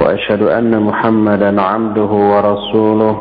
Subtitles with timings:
[0.00, 3.16] وأشهد أن محمدا عبده ورسوله.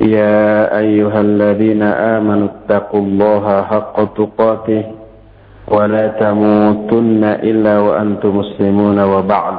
[0.00, 4.82] يا أيها الذين آمنوا اتقوا الله حق تقاته
[5.68, 9.54] ولا تموتن إلا وأنتم مسلمون وبعد.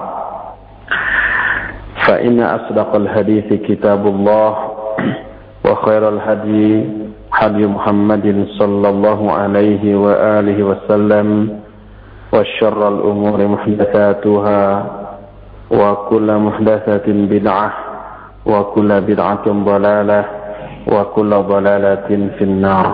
[2.08, 4.52] فإن أصدق الحديث كتاب الله
[5.66, 6.84] وخير الهدي
[7.32, 11.28] حدي محمد صلى الله عليه وآله وسلم
[12.34, 14.86] وشر الأمور محدثاتها
[15.73, 17.69] وكل محدثة بدعة
[18.47, 20.25] وكل بدعة ضلالة
[20.89, 22.87] وكل ضلالة في النار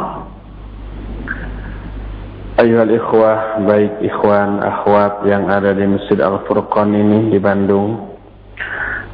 [2.55, 3.33] أيها الإخوة
[3.67, 8.15] baik ikhwan akhwat yang ada di Masjid Al-Furqan ini di Bandung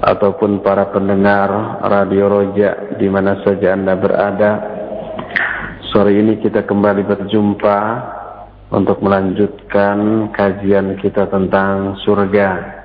[0.00, 4.52] ataupun para pendengar Radio Roja di mana saja Anda berada
[5.92, 7.78] sore ini kita kembali berjumpa
[8.72, 12.80] untuk melanjutkan kajian kita tentang surga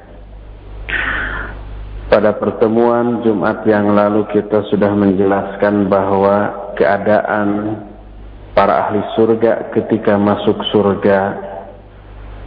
[2.11, 7.79] pada pertemuan Jumat yang lalu kita sudah menjelaskan bahwa keadaan
[8.51, 11.39] para ahli surga ketika masuk surga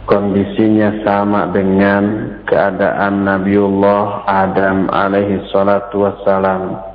[0.04, 6.92] kondisinya sama dengan keadaan Nabiullah Adam alaihi salatu wassalam.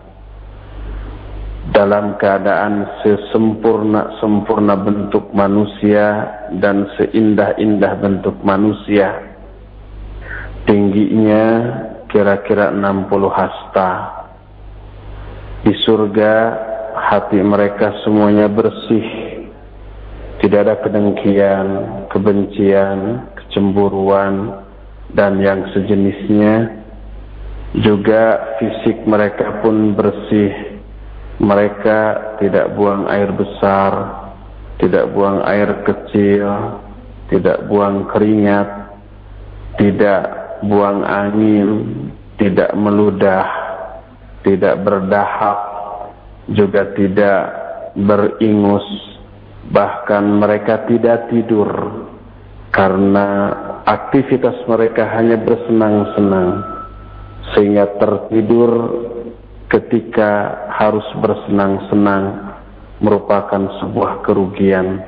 [1.73, 9.28] Dalam keadaan sesempurna-sempurna bentuk manusia dan seindah-indah bentuk manusia
[10.69, 11.45] tingginya
[12.13, 13.91] kira-kira 60 hasta.
[15.65, 16.33] Di surga
[16.93, 19.41] hati mereka semuanya bersih.
[20.39, 21.67] Tidak ada kedengkian,
[22.13, 24.63] kebencian, kecemburuan,
[25.17, 26.79] dan yang sejenisnya.
[27.81, 30.79] Juga fisik mereka pun bersih.
[31.43, 31.99] Mereka
[32.39, 33.91] tidak buang air besar,
[34.79, 36.79] tidak buang air kecil,
[37.31, 38.67] tidak buang keringat,
[39.79, 41.67] tidak buang angin,
[42.39, 43.47] tidak meludah,
[44.43, 45.59] tidak berdahak,
[46.55, 47.39] juga tidak
[47.95, 48.85] beringus,
[49.69, 51.69] bahkan mereka tidak tidur
[52.69, 53.27] karena
[53.85, 56.49] aktivitas mereka hanya bersenang-senang
[57.57, 58.71] sehingga tertidur
[59.69, 62.53] ketika harus bersenang-senang
[63.01, 65.01] merupakan sebuah kerugian.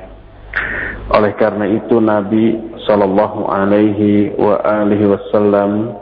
[1.12, 5.94] Oleh karena itu Nabi Sallallahu Alaihi wa alihi Wasallam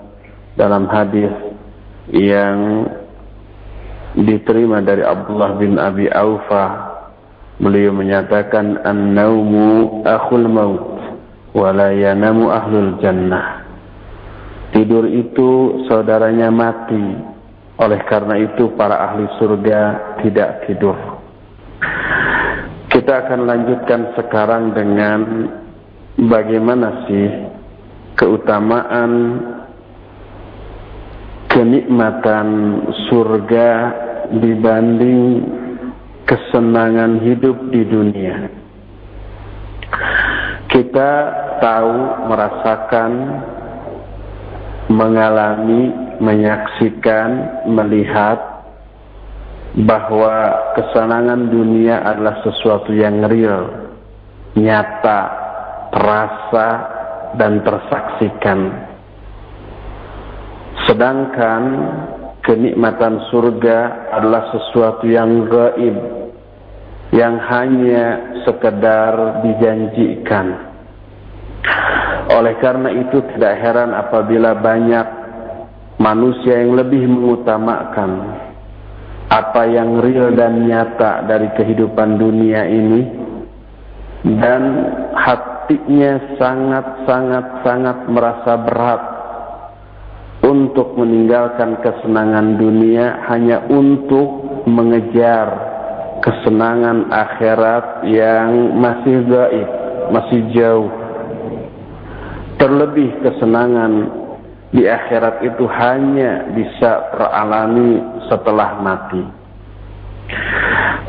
[0.56, 1.30] dalam hadis
[2.10, 2.88] yang
[4.16, 6.88] diterima dari Abdullah bin Abi Aufa.
[7.60, 10.96] Beliau menyatakan an-naumu akhul maut
[11.52, 13.68] wa la yanamu ahlul jannah.
[14.72, 17.28] Tidur itu saudaranya mati.
[17.80, 19.80] Oleh karena itu para ahli surga
[20.20, 20.96] tidak tidur.
[22.92, 25.20] Kita akan lanjutkan sekarang dengan
[26.28, 27.28] bagaimana sih
[28.20, 29.12] keutamaan
[31.48, 32.48] kenikmatan
[33.08, 33.70] surga
[34.38, 35.42] dibanding
[36.28, 38.36] kesenangan hidup di dunia.
[40.70, 41.10] Kita
[41.58, 41.94] tahu,
[42.30, 43.12] merasakan,
[44.86, 45.90] mengalami,
[46.22, 47.30] menyaksikan,
[47.66, 48.38] melihat
[49.82, 50.34] bahwa
[50.78, 53.90] kesenangan dunia adalah sesuatu yang real,
[54.54, 55.39] nyata,
[55.90, 56.68] terasa,
[57.38, 58.60] dan tersaksikan.
[60.88, 61.62] Sedangkan
[62.42, 65.96] kenikmatan surga adalah sesuatu yang gaib,
[67.14, 70.46] yang hanya sekedar dijanjikan.
[72.30, 75.06] Oleh karena itu tidak heran apabila banyak
[75.98, 78.40] manusia yang lebih mengutamakan
[79.30, 83.02] apa yang real dan nyata dari kehidupan dunia ini
[84.42, 84.62] dan
[85.60, 89.02] hatinya sangat-sangat-sangat merasa berat
[90.40, 95.46] untuk meninggalkan kesenangan dunia hanya untuk mengejar
[96.24, 99.68] kesenangan akhirat yang masih gaib,
[100.08, 100.90] masih jauh.
[102.56, 103.92] Terlebih kesenangan
[104.72, 108.00] di akhirat itu hanya bisa teralami
[108.32, 109.24] setelah mati.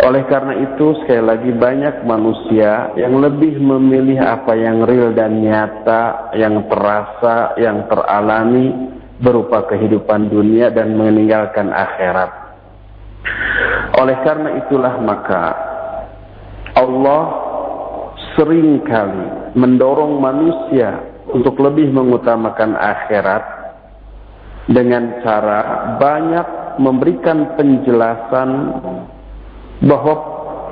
[0.02, 6.34] Oleh karena itu sekali lagi banyak manusia yang lebih memilih apa yang real dan nyata,
[6.34, 12.32] yang terasa, yang teralami berupa kehidupan dunia dan meninggalkan akhirat.
[14.02, 15.44] Oleh karena itulah maka
[16.74, 17.24] Allah
[18.34, 20.98] sering kali mendorong manusia
[21.30, 23.44] untuk lebih mengutamakan akhirat
[24.66, 26.48] dengan cara banyak
[26.82, 28.50] memberikan penjelasan
[29.82, 30.16] bahwa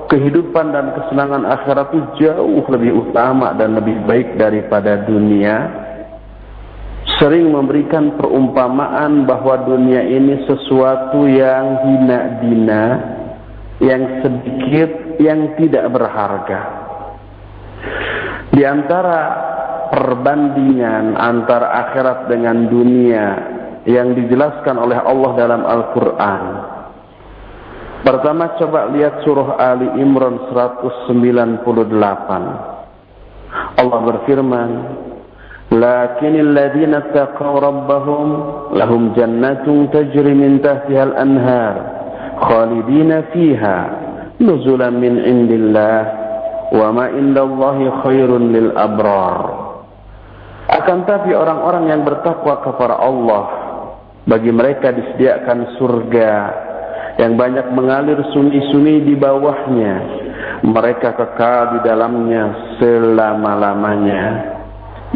[0.09, 5.69] kehidupan dan kesenangan akhirat itu jauh lebih utama dan lebih baik daripada dunia
[7.17, 12.83] sering memberikan perumpamaan bahwa dunia ini sesuatu yang hina dina,
[13.83, 16.61] yang sedikit, yang tidak berharga.
[18.55, 19.19] Di antara
[19.91, 23.25] perbandingan antara akhirat dengan dunia
[23.83, 26.43] yang dijelaskan oleh Allah dalam Al-Quran.
[27.99, 31.11] Pertama coba lihat surah Ali Imran 198.
[33.75, 34.69] Allah berfirman,
[35.75, 38.27] "Lakinnal ladzina taqaw rabbahum
[38.71, 41.75] lahum jannatun tajri min tahtiha al-anhar
[42.39, 43.77] khalidina fiha
[44.39, 46.01] nuzulan min indillah
[46.71, 49.75] wa ma indallahi khairun lil abrar."
[50.71, 53.43] Akan tapi orang-orang yang bertakwa kepada Allah
[54.23, 56.68] bagi mereka disediakan surga
[57.19, 59.93] yang banyak mengalir sunyi-sunyi di bawahnya
[60.63, 64.23] mereka kekal di dalamnya selama-lamanya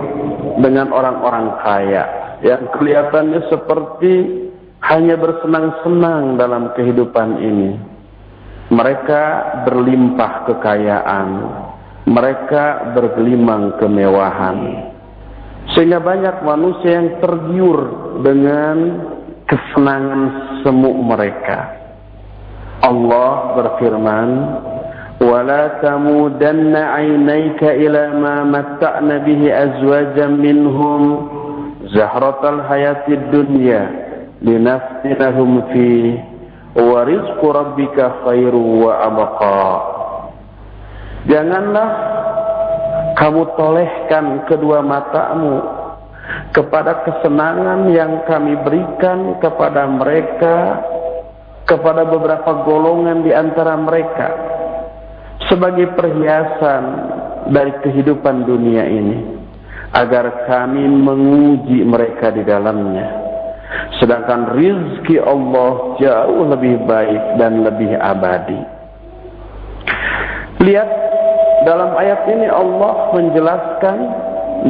[0.59, 2.03] dengan orang-orang kaya
[2.43, 4.13] yang kelihatannya seperti
[4.84, 7.70] hanya bersenang-senang dalam kehidupan ini.
[8.68, 9.22] Mereka
[9.64, 11.28] berlimpah kekayaan,
[12.04, 14.88] mereka bergelimang kemewahan.
[15.72, 17.80] Sehingga banyak manusia yang tergiur
[18.24, 18.76] dengan
[19.48, 20.22] kesenangan
[20.64, 21.58] semu mereka.
[22.84, 24.28] Allah berfirman,
[25.18, 31.28] ولا تمودن عينيك إلى ما متعنا به أزواجا منهم
[31.90, 34.01] زهرة الحياة الدنيا
[34.43, 35.89] linaftinahum fi
[36.75, 38.91] wa rizqu rabbika khairu
[41.23, 41.89] Janganlah
[43.15, 45.63] kamu tolehkan kedua matamu
[46.51, 50.83] kepada kesenangan yang kami berikan kepada mereka
[51.63, 54.27] kepada beberapa golongan di antara mereka
[55.47, 56.83] sebagai perhiasan
[57.55, 59.17] dari kehidupan dunia ini
[59.95, 63.22] agar kami menguji mereka di dalamnya.
[64.01, 68.61] Sedangkan rizki Allah jauh lebih baik dan lebih abadi.
[70.63, 70.89] Lihat
[71.63, 73.97] dalam ayat ini Allah menjelaskan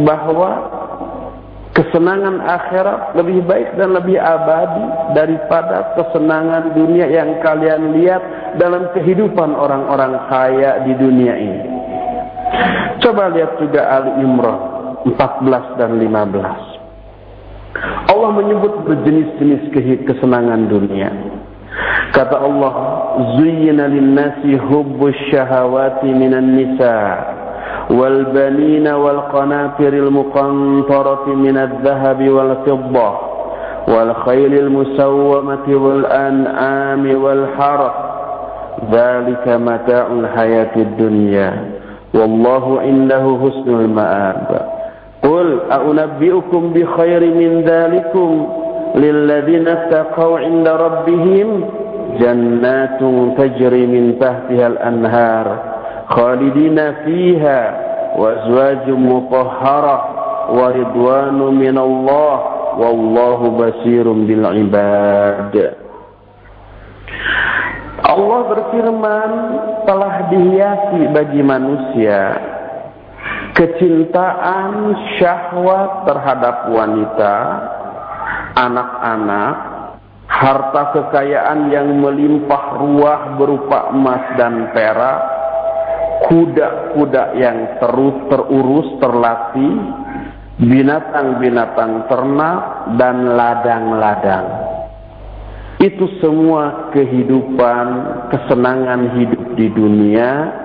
[0.06, 0.52] bahwa
[1.74, 4.86] kesenangan akhirat lebih baik dan lebih abadi
[5.18, 8.22] daripada kesenangan dunia yang kalian lihat
[8.62, 11.62] dalam kehidupan orang-orang kaya di dunia ini.
[13.02, 14.60] Coba lihat juga Ali Imran
[15.10, 16.73] 14 dan 15.
[18.06, 19.74] Allah menyebut berjenis-jenis
[20.06, 21.10] kesenangan dunia.
[22.14, 22.74] Kata Allah,
[23.42, 27.42] "Zuyyina lin-nasi hubbus syahawati minan nisa'
[27.90, 33.14] wal banina wal qanatiril muqantarati minadh dhahabi wal fiddah
[33.90, 38.00] wal khaylil musawwamati wal an'ami wal harth.
[38.94, 41.50] Dzalika mata'ul hayatid dunya.
[42.14, 44.82] Wallahu indahu husnul ma'ab."
[45.23, 48.63] A'unabbi'ukum bi khairin min dzalikum
[48.94, 51.49] للذين اتقوا عند ربهم
[52.21, 52.99] جنات
[53.37, 55.45] تجري من تحتها الأنهار
[56.07, 57.61] خالدين فيها
[58.18, 59.97] وأزواج مطهرة
[60.49, 62.35] ورضوان من الله
[62.77, 65.56] والله بصير بالعباد.
[68.03, 69.31] Allah berfirman
[69.89, 72.53] telah dihiasi bagi manusia
[73.54, 77.36] kecintaan syahwat terhadap wanita
[78.54, 79.56] anak-anak,
[80.30, 85.19] harta kekayaan yang melimpah ruah berupa emas dan perak,
[86.30, 89.74] kuda-kuda yang terus terurus terlatih,
[90.62, 92.60] binatang-binatang ternak
[92.98, 94.48] dan ladang-ladang.
[95.81, 97.88] Itu semua kehidupan,
[98.31, 100.63] kesenangan hidup di dunia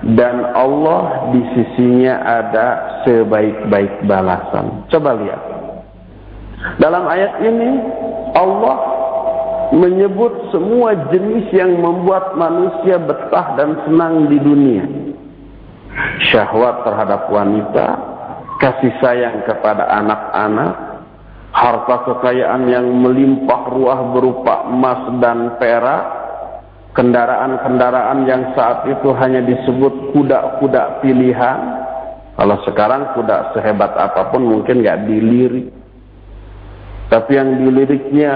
[0.00, 2.66] dan Allah di sisinya ada
[3.04, 4.88] sebaik-baik balasan.
[4.88, 5.42] Coba lihat.
[6.80, 7.70] Dalam ayat ini
[8.36, 8.76] Allah
[9.76, 14.84] menyebut semua jenis yang membuat manusia betah dan senang di dunia.
[16.32, 17.86] Syahwat terhadap wanita,
[18.62, 20.72] kasih sayang kepada anak-anak,
[21.50, 26.19] harta kekayaan yang melimpah ruah berupa emas dan perak,
[26.94, 31.58] kendaraan-kendaraan yang saat itu hanya disebut kuda-kuda pilihan.
[32.34, 35.68] Kalau sekarang kuda sehebat apa pun mungkin nggak dilirik.
[37.10, 38.32] Tapi yang diliriknya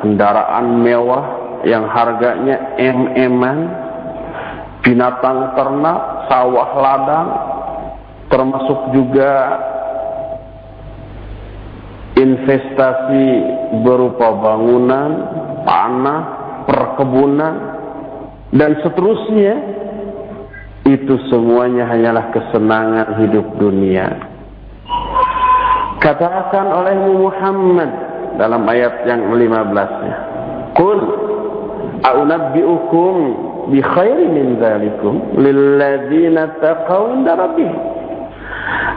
[0.00, 1.24] kendaraan mewah
[1.66, 3.58] yang harganya em-eman,
[4.82, 5.98] binatang ternak,
[6.30, 7.28] sawah ladang,
[8.30, 9.30] termasuk juga
[12.18, 13.26] investasi
[13.82, 15.10] berupa bangunan,
[15.66, 16.20] tanah,
[16.66, 17.54] perkebunan,
[18.52, 19.54] dan seterusnya,
[20.84, 24.12] itu semuanya hanyalah kesenangan hidup dunia.
[26.02, 27.90] Katakan oleh Muhammad
[28.36, 30.16] dalam ayat yang 15-nya.
[30.74, 30.98] Qul
[32.02, 33.14] a'unabbi'ukum
[33.70, 37.22] bi khairin min dzalikum lil ladzina taqaw.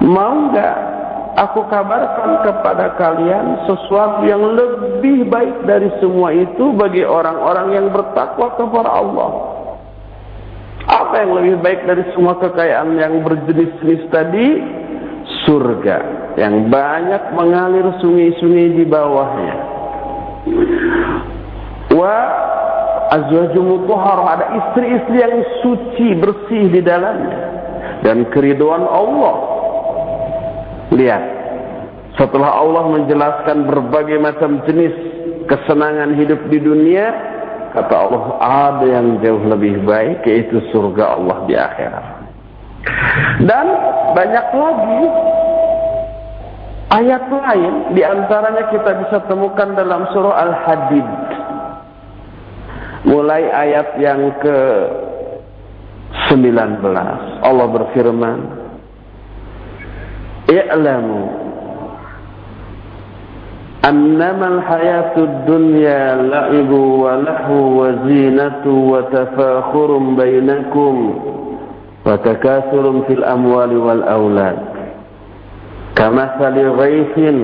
[0.01, 0.94] Mau enggak
[1.35, 8.55] aku kabarkan kepada kalian sesuatu yang lebih baik dari semua itu bagi orang-orang yang bertakwa
[8.55, 9.31] kepada Allah.
[10.85, 14.47] Apa yang lebih baik dari semua kekayaan yang berjenis-jenis tadi?
[15.45, 15.97] Surga
[16.37, 19.55] yang banyak mengalir sungai-sungai di bawahnya.
[21.89, 22.17] Wa
[23.09, 23.89] azwajum
[24.25, 27.55] ada istri-istri yang suci, bersih di dalamnya
[28.05, 29.64] dan keriduan Allah
[30.95, 31.23] Lihat,
[32.15, 34.95] setelah Allah menjelaskan berbagai macam jenis
[35.51, 37.11] kesenangan hidup di dunia,
[37.75, 42.05] kata Allah ada yang jauh lebih baik yaitu surga Allah di akhirat.
[43.43, 43.65] Dan
[44.15, 45.01] banyak lagi
[46.95, 51.09] ayat lain di antaranya kita bisa temukan dalam surah Al-Hadid.
[53.05, 54.57] Mulai ayat yang ke
[56.31, 56.81] 19
[57.45, 58.37] Allah berfirman
[60.49, 61.21] i'lamu
[63.85, 70.95] annama al-hayatud dunya la'ibu wa lahu wa zinatu wa tafakhurun bainakum
[72.05, 74.57] wa takathurun fil amwali wal aulad
[75.97, 77.37] kamathali ghaythin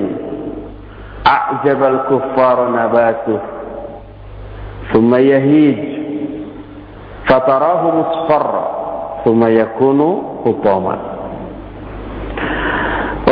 [1.26, 3.40] a'jaba al-kuffara nabatuh
[4.90, 5.78] thumma yahij
[7.30, 8.64] fatarahu musfarra
[9.22, 10.94] thumma yakunu hutama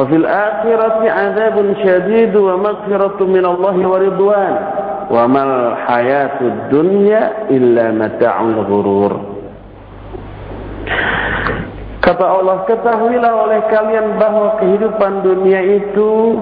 [0.09, 4.55] وفي الآخرة عذاب شديد ومغفرة من الله ورضوان
[5.11, 9.13] وما الحياة الدنيا إلا متاع الغرور
[12.05, 16.37] Kata Allah, ketahuilah oleh kalian bahwa kehidupan dunia itu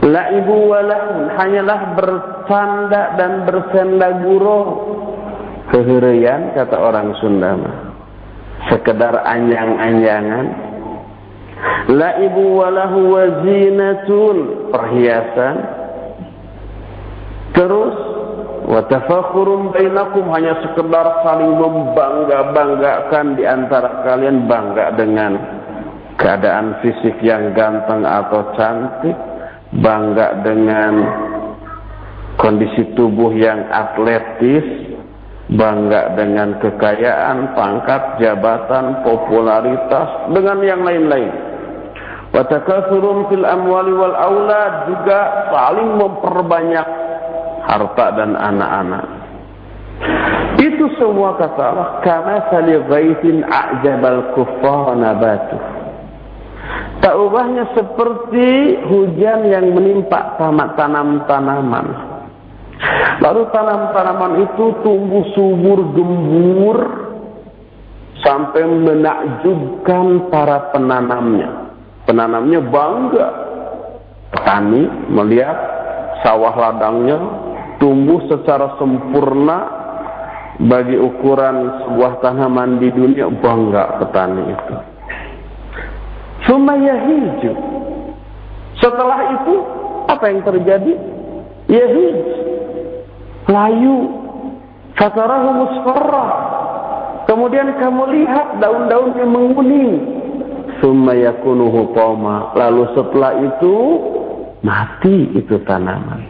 [0.00, 4.64] laibu walahun, hanyalah bercanda dan bersenda gurau.
[5.68, 7.60] Keherian kata orang Sunda
[8.72, 10.67] Sekedar anjang-anjangan
[11.89, 15.55] Laibu walahu wazinatun perhiasan.
[17.57, 17.95] Terus
[18.69, 25.31] watafakhurun bainakum hanya sekedar saling membangga-banggakan di antara kalian bangga dengan
[26.21, 29.17] keadaan fisik yang ganteng atau cantik,
[29.81, 30.93] bangga dengan
[32.37, 34.93] kondisi tubuh yang atletis,
[35.57, 41.48] bangga dengan kekayaan, pangkat, jabatan, popularitas, dengan yang lain-lain.
[42.29, 46.87] Watakasurun fil amwali wal aulad juga saling memperbanyak
[47.65, 49.05] harta dan anak-anak.
[50.61, 55.57] Itu semua kata Allah kama sali ghaitin a'jabal kuffar nabatu.
[57.01, 60.37] Tak ubahnya seperti hujan yang menimpa
[60.77, 61.87] tanam-tanaman.
[63.25, 66.77] Lalu tanam-tanaman itu tumbuh subur gembur
[68.21, 71.58] sampai menakjubkan para penanamnya
[72.09, 73.27] penanamnya bangga.
[74.33, 75.57] Petani melihat
[76.25, 77.17] sawah ladangnya
[77.77, 79.57] tumbuh secara sempurna
[80.57, 84.75] bagi ukuran sebuah tanaman di dunia bangga petani itu.
[86.49, 87.55] Sumaya hijau.
[88.81, 89.55] Setelah itu
[90.09, 90.93] apa yang terjadi?
[91.69, 92.17] Yahij.
[93.49, 93.97] Layu.
[94.97, 96.31] Fatarahu musfarrah.
[97.29, 100.19] Kemudian kamu lihat daun-daunnya menguning
[100.79, 103.75] summa yakunu hutama lalu setelah itu
[104.65, 106.27] mati itu tanaman.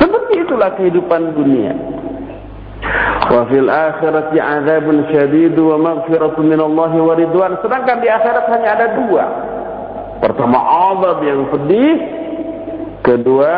[0.00, 1.74] Seperti itulah kehidupan dunia.
[3.28, 7.60] Wa fil akhirati adzabun syadid wa maghfiratun min Allah wa ridwan.
[7.60, 9.24] Sedangkan di akhirat hanya ada dua.
[10.24, 10.58] Pertama
[10.92, 11.96] azab yang pedih.
[13.00, 13.52] Kedua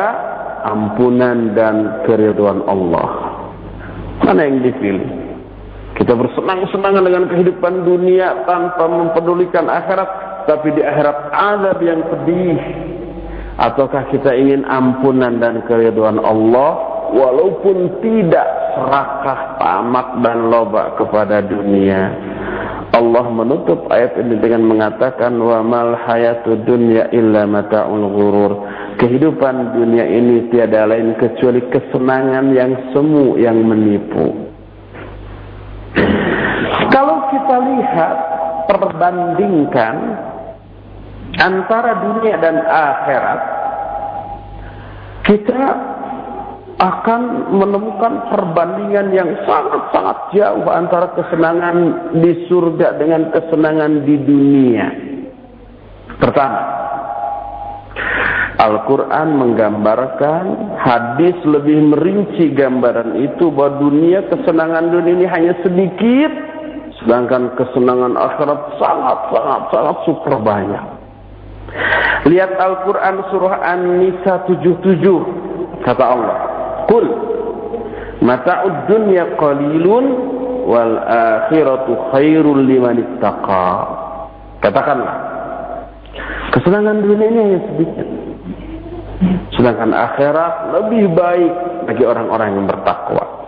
[0.62, 3.10] ampunan dan keriduan Allah.
[4.22, 5.31] Mana yang dipilih
[6.02, 10.11] kita bersenang-senangan dengan kehidupan dunia tanpa mempedulikan akhirat.
[10.50, 12.59] Tapi di akhirat azab yang pedih.
[13.54, 18.42] Ataukah kita ingin ampunan dan keriduan Allah walaupun tidak
[18.75, 22.11] serakah, tamak dan loba kepada dunia.
[22.92, 28.52] Allah menutup ayat ini dengan mengatakan wa mal hayatud dunya illa mata'ul ghurur.
[28.99, 34.51] Kehidupan dunia ini tiada lain kecuali kesenangan yang semu yang menipu.
[36.73, 38.17] Kalau kita lihat
[38.69, 39.97] perbandingkan
[41.37, 43.41] antara dunia dan akhirat,
[45.29, 45.62] kita
[46.83, 47.21] akan
[47.55, 51.76] menemukan perbandingan yang sangat-sangat jauh antara kesenangan
[52.19, 54.87] di surga dengan kesenangan di dunia.
[56.19, 56.61] Pertama,
[58.62, 60.45] Al-Quran menggambarkan
[60.79, 66.51] hadis lebih merinci gambaran itu bahwa dunia kesenangan dunia ini hanya sedikit
[67.02, 69.18] sedangkan kesenangan akhirat sangat
[69.71, 70.85] sangat super banyak.
[72.28, 76.38] Lihat Al-Quran surah An-Nisa 77 kata Allah
[76.87, 77.06] Qul
[78.23, 80.04] mata'ud dunya qalilun
[80.68, 83.66] wal akhiratu khairul liman ittaqa.
[84.62, 85.16] Katakanlah
[86.54, 88.09] kesenangan dunia ini hanya sedikit.
[89.59, 91.52] Sedangkan akhirat lebih baik
[91.90, 93.41] bagi orang-orang yang bertakwa.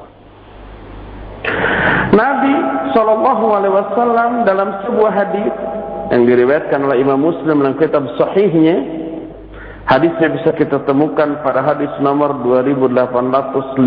[2.15, 2.55] Nabi
[2.95, 5.51] Shallallahu Alaihi Wasallam dalam sebuah hadis
[6.15, 9.03] yang diriwayatkan oleh Imam Muslim dalam kitab Sahihnya.
[9.85, 13.85] Hadisnya bisa kita temukan pada hadis nomor 2858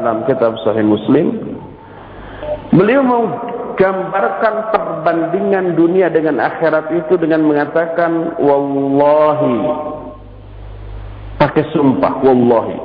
[0.00, 1.26] dalam kitab Sahih Muslim.
[2.72, 9.58] Beliau menggambarkan perbandingan dunia dengan akhirat itu dengan mengatakan wallahi.
[11.36, 12.78] Pakai sumpah wallahi.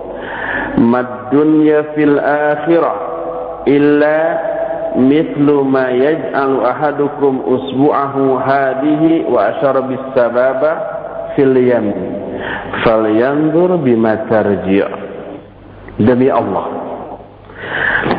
[0.84, 3.09] Mad dunya fil akhirah
[3.68, 4.18] illa
[5.00, 10.72] mithlu ma yaj'alu ahadukum usbu'ahu hadihi wa asyara bis sababa
[11.36, 12.00] fil yamin
[12.84, 14.88] falyanzur bima tarji'
[16.00, 16.66] demi Allah.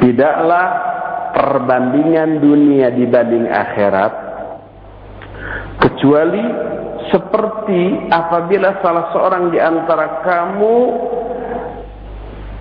[0.05, 0.67] Tidaklah
[1.33, 4.13] perbandingan dunia dibanding akhirat
[5.81, 6.45] kecuali
[7.09, 10.77] seperti apabila salah seorang di antara kamu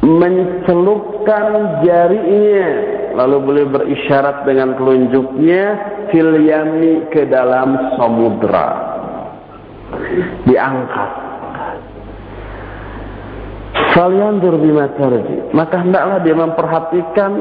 [0.09, 2.67] mencelupkan jarinya
[3.13, 5.63] lalu boleh berisyarat dengan telunjuknya
[6.09, 6.33] fil
[7.13, 8.69] ke dalam samudra
[10.45, 11.11] diangkat.
[13.93, 14.85] Falyandur bima.
[15.53, 17.31] Maka hendaklah dia memperhatikan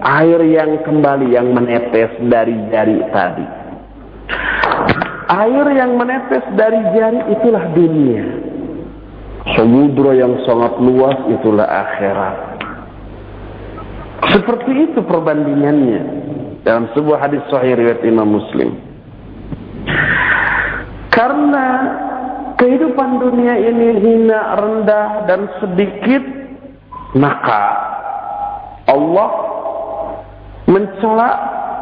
[0.00, 3.46] air yang kembali yang menetes dari jari tadi.
[5.24, 8.53] Air yang menetes dari jari itulah dunia.
[9.52, 12.36] Samudra yang sangat luas itulah akhirat.
[14.32, 16.02] Seperti itu perbandingannya
[16.64, 18.72] dalam sebuah hadis sahih riwayat Imam Muslim.
[21.12, 21.66] Karena
[22.56, 26.24] kehidupan dunia ini hina, rendah dan sedikit,
[27.12, 27.64] maka
[28.88, 29.30] Allah
[30.64, 31.30] mencela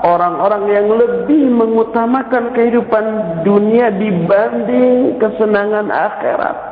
[0.02, 3.04] orang-orang yang lebih mengutamakan kehidupan
[3.46, 6.71] dunia dibanding kesenangan akhirat.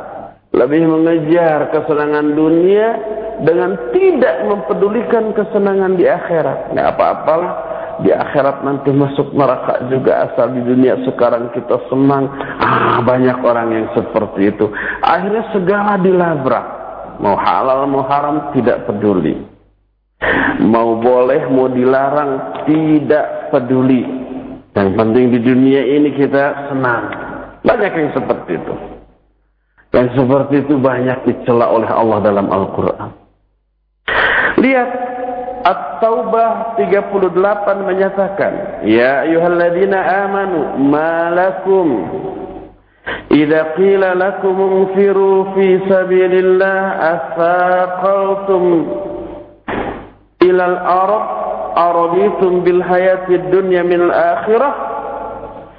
[0.50, 2.88] Lebih mengejar kesenangan dunia
[3.46, 6.74] dengan tidak mempedulikan kesenangan di akhirat.
[6.74, 7.52] Nah, apa-apalah.
[8.00, 12.32] Di akhirat nanti masuk neraka juga asal di dunia sekarang kita senang.
[12.56, 14.72] Ah banyak orang yang seperti itu.
[15.04, 16.66] Akhirnya segala dilabrak.
[17.20, 19.36] Mau halal mau haram tidak peduli.
[20.64, 24.00] Mau boleh mau dilarang tidak peduli.
[24.72, 27.04] Yang penting di dunia ini kita senang.
[27.68, 28.99] Banyak yang seperti itu
[29.90, 33.11] yang seperti itu banyak dicela oleh Allah dalam Al-Quran.
[34.61, 34.90] Lihat
[35.61, 37.20] At-Taubah 38
[37.85, 38.53] menyatakan,
[38.88, 41.88] Ya ayuhalladzina amanu, malakum
[43.31, 46.79] Idza qila lakum unfiru fi sabilillah
[47.14, 48.62] asaqaltum
[50.42, 51.26] ila al-ard
[51.79, 54.72] araditum bil hayatid dunya min al-akhirah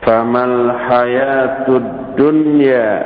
[0.02, 3.04] famal hayatud dunya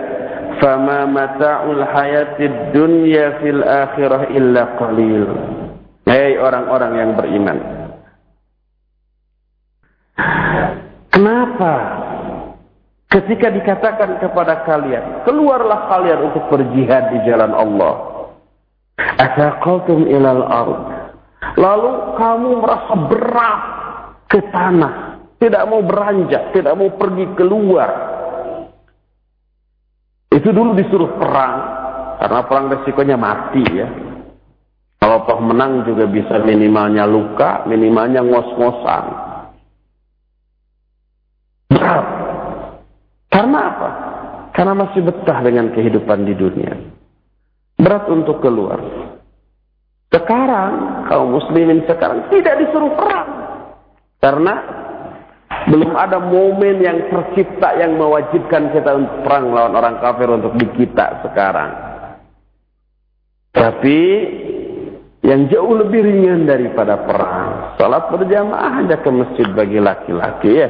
[0.61, 5.25] fama mata'ul hayatid dunya fil akhirah illa qalil
[6.05, 7.57] Hei orang-orang yang beriman.
[11.09, 11.73] Kenapa?
[13.09, 17.95] Ketika dikatakan kepada kalian, keluarlah kalian untuk berjihad di jalan Allah.
[19.17, 20.81] Asaqaltum ilal ard.
[21.57, 21.91] Lalu
[22.21, 23.61] kamu merasa berat
[24.29, 24.93] ke tanah,
[25.41, 27.89] tidak mau beranjak, tidak mau pergi keluar.
[30.35, 31.55] Itu dulu disuruh perang,
[32.19, 33.87] karena perang resikonya mati ya.
[34.99, 39.05] Kalau toh menang juga bisa minimalnya luka, minimalnya ngos-ngosan.
[41.71, 42.05] Berat.
[43.31, 43.89] Karena apa?
[44.51, 46.73] Karena masih betah dengan kehidupan di dunia.
[47.79, 48.79] Berat untuk keluar.
[50.11, 53.29] Sekarang, kaum muslimin sekarang tidak disuruh perang.
[54.19, 54.53] Karena
[55.65, 60.67] belum ada momen yang tercipta yang mewajibkan kita untuk perang lawan orang kafir untuk di
[60.77, 61.71] kita sekarang.
[63.55, 63.99] Tapi
[65.25, 67.77] yang jauh lebih ringan daripada perang.
[67.81, 70.69] Salat berjamaah aja ke masjid bagi laki-laki ya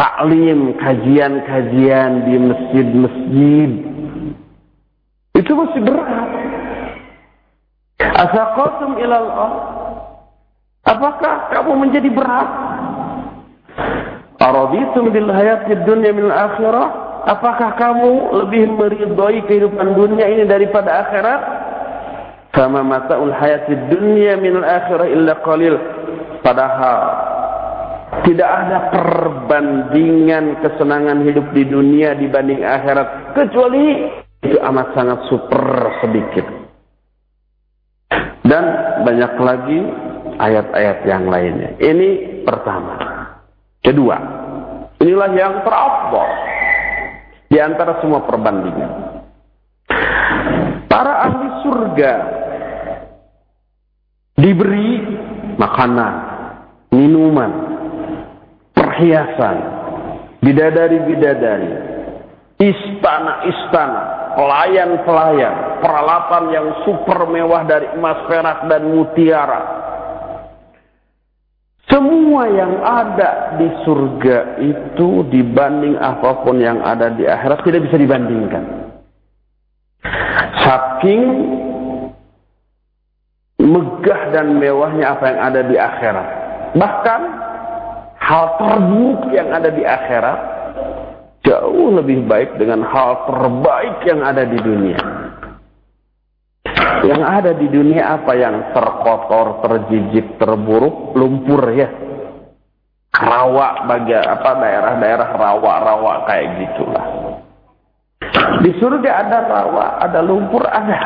[0.00, 3.70] taklim, kajian-kajian di masjid-masjid.
[5.36, 6.28] Itu masih berat.
[8.00, 9.28] Asaqatum ilal
[10.84, 12.48] Apakah kamu menjadi berat?
[14.40, 17.12] Araditum bil hayatid dunya min akhirah?
[17.28, 21.40] Apakah kamu lebih meridhai kehidupan dunia ini daripada akhirat?
[22.56, 25.76] Sama mata'ul hayatid dunya min akhirah illa qalil.
[26.40, 26.98] Padahal
[28.24, 33.36] tidak ada perbandingan kesenangan hidup di dunia dibanding akhirat.
[33.36, 34.08] Kecuali
[34.40, 35.60] itu amat sangat super
[36.00, 36.46] sedikit.
[38.40, 38.64] Dan
[39.04, 39.80] banyak lagi
[40.40, 41.76] ayat-ayat yang lainnya.
[41.76, 43.09] Ini pertama.
[43.80, 44.16] Kedua,
[45.00, 46.28] inilah yang terafdol
[47.48, 48.92] di antara semua perbandingan.
[50.84, 52.12] Para ahli surga
[54.36, 55.00] diberi
[55.56, 56.14] makanan,
[56.92, 57.52] minuman,
[58.76, 59.56] perhiasan,
[60.44, 61.72] bidadari-bidadari,
[62.60, 64.02] istana-istana,
[64.36, 69.79] pelayan-pelayan, peralatan yang super mewah dari emas, perak, dan mutiara.
[71.90, 77.98] Semua yang ada di surga itu dibanding apa pun yang ada di akhirat tidak bisa
[77.98, 78.64] dibandingkan.
[80.62, 81.22] Saking
[83.58, 86.28] megah dan mewahnya apa yang ada di akhirat.
[86.78, 87.20] Bahkan
[88.22, 90.38] hal terburuk yang ada di akhirat
[91.42, 95.29] jauh lebih baik dengan hal terbaik yang ada di dunia.
[97.00, 101.88] Yang ada di dunia apa yang terkotor, terjijik, terburuk, lumpur ya.
[103.10, 107.04] Rawa bagi apa daerah-daerah rawa-rawa kayak gitulah.
[108.60, 110.98] Di surga ada rawa, ada lumpur, ada.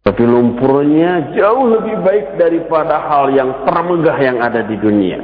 [0.00, 5.20] Tapi lumpurnya jauh lebih baik daripada hal yang termegah yang ada di dunia.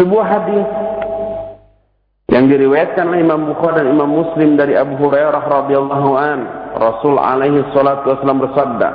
[0.00, 0.66] Sebuah hadis
[2.32, 6.38] yang diriwayatkan oleh Imam Bukhari dan Imam Muslim dari Abu Hurairah radhiyallahu an,
[6.80, 8.88] Rasul alaihi salatu wasallam bersabda,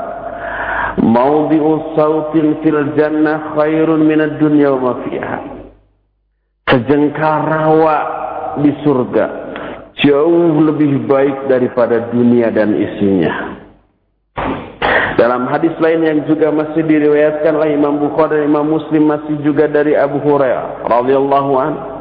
[1.06, 5.38] "Mawdi'u sautin fil jannah khairun min ad-dunya wa ma fiha."
[6.66, 7.98] Sejengkal rawa
[8.66, 9.26] di surga
[10.02, 13.54] jauh lebih baik daripada dunia dan isinya.
[15.18, 19.66] Dalam hadis lain yang juga masih diriwayatkan oleh Imam Bukhari dan Imam Muslim masih juga
[19.70, 21.97] dari Abu Hurairah radhiyallahu an.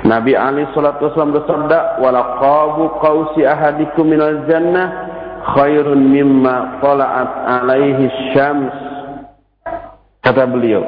[0.00, 4.88] Nabi Ali sallallahu wasallam bersabda, "Wala qabu qausi ahadikum minal jannah
[5.52, 8.72] khairun mimma tala'at alaihi syams."
[10.24, 10.84] Kata beliau,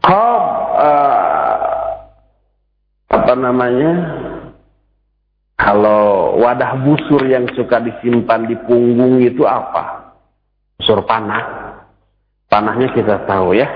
[0.00, 0.42] "Qab
[0.80, 1.56] uh,
[3.12, 3.92] apa namanya?
[5.60, 10.16] Kalau wadah busur yang suka disimpan di punggung itu apa?
[10.80, 11.68] Busur panah.
[12.48, 13.68] Panahnya kita tahu ya.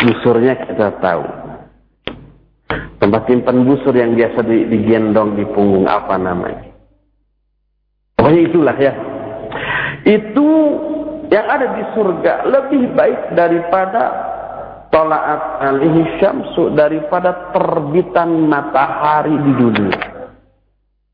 [0.00, 1.45] Busurnya kita tahu.
[3.06, 6.74] Tempat simpan busur yang biasa digendong di punggung apa namanya?
[8.18, 8.92] Pokoknya itulah ya.
[10.02, 10.48] Itu
[11.30, 14.10] yang ada di surga lebih baik daripada
[14.90, 20.02] tolaat alihi syamsu daripada terbitan matahari di dunia.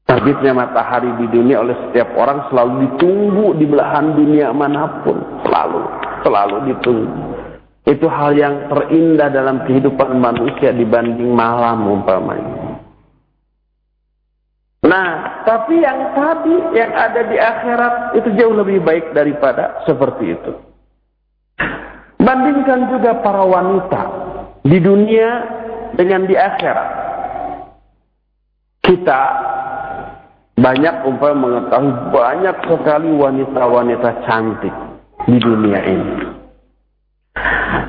[0.09, 5.21] Terbitnya matahari di dunia oleh setiap orang selalu ditunggu di belahan dunia mana pun.
[5.45, 5.81] Selalu,
[6.25, 7.42] selalu ditunggu.
[7.83, 12.79] Itu hal yang terindah dalam kehidupan manusia dibanding malam umpamanya.
[14.83, 20.53] Nah, tapi yang tadi yang ada di akhirat itu jauh lebih baik daripada seperti itu.
[22.19, 24.03] Bandingkan juga para wanita
[24.63, 25.29] di dunia
[25.95, 26.89] dengan di akhirat.
[28.83, 29.23] Kita
[30.59, 34.75] banyak umpama mengetahui banyak sekali wanita-wanita cantik
[35.31, 36.42] di dunia ini.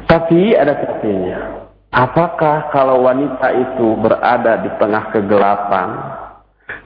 [0.07, 1.39] Tapi ada katanya,
[1.89, 5.89] apakah kalau wanita itu berada di tengah kegelapan,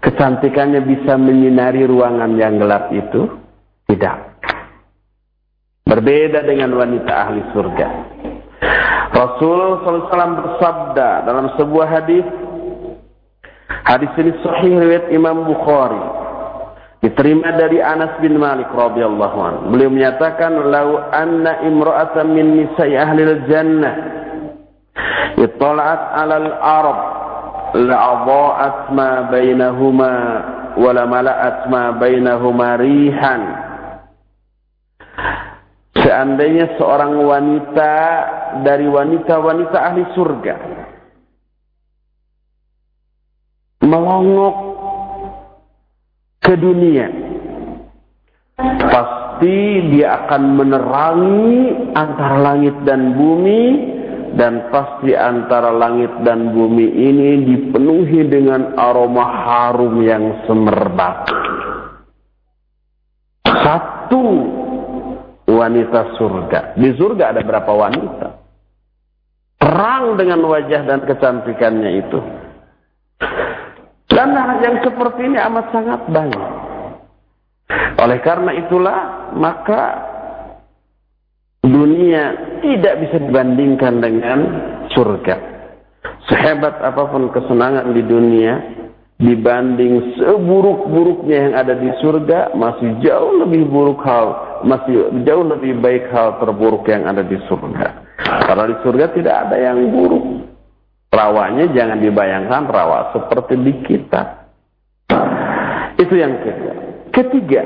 [0.04, 3.28] kecantikannya bisa menyinari ruangan yang gelap itu?
[3.88, 4.18] Tidak.
[5.88, 7.88] Berbeda dengan wanita ahli surga.
[9.08, 12.28] Rasul SAW bersabda dalam sebuah hadis
[13.88, 15.96] Hadis ini sahih riwayat Imam Bukhari.
[17.08, 19.62] Diterima dari Anas bin Malik radhiyallahu anhu.
[19.72, 23.94] Beliau menyatakan, "Lau anna imra'atan min nisa'i ahli al-jannah
[25.40, 27.00] ittala'at 'alal arab
[27.80, 30.14] la'adha'at ma bainahuma
[30.76, 33.44] wa la mala'at ma bainahuma rihan
[35.98, 37.96] Seandainya seorang wanita
[38.68, 40.56] dari wanita-wanita ahli surga
[43.88, 44.77] melongok
[46.48, 47.12] ke dunia.
[48.88, 49.60] Pasti
[49.92, 51.56] dia akan menerangi
[51.92, 53.64] antara langit dan bumi
[54.40, 61.28] dan pasti antara langit dan bumi ini dipenuhi dengan aroma harum yang semerbak.
[63.44, 64.24] Satu
[65.52, 66.80] wanita surga.
[66.80, 68.28] Di surga ada berapa wanita?
[69.60, 72.20] Terang dengan wajah dan kecantikannya itu
[74.18, 74.34] dan
[74.66, 76.50] yang seperti ini amat sangat banyak.
[78.02, 79.82] Oleh karena itulah maka
[81.62, 84.40] dunia tidak bisa dibandingkan dengan
[84.90, 85.36] surga.
[86.26, 88.54] Sehebat apa pun kesenangan di dunia
[89.22, 96.10] dibanding seburuk-buruknya yang ada di surga masih jauh lebih buruk hal, masih jauh lebih baik
[96.10, 98.06] hal terburuk yang ada di surga.
[98.50, 100.47] Karena di surga tidak ada yang buruk.
[101.18, 104.22] Rawanya jangan dibayangkan rawa seperti di kita.
[105.98, 106.74] Itu yang kedua.
[107.10, 107.66] Ketiga,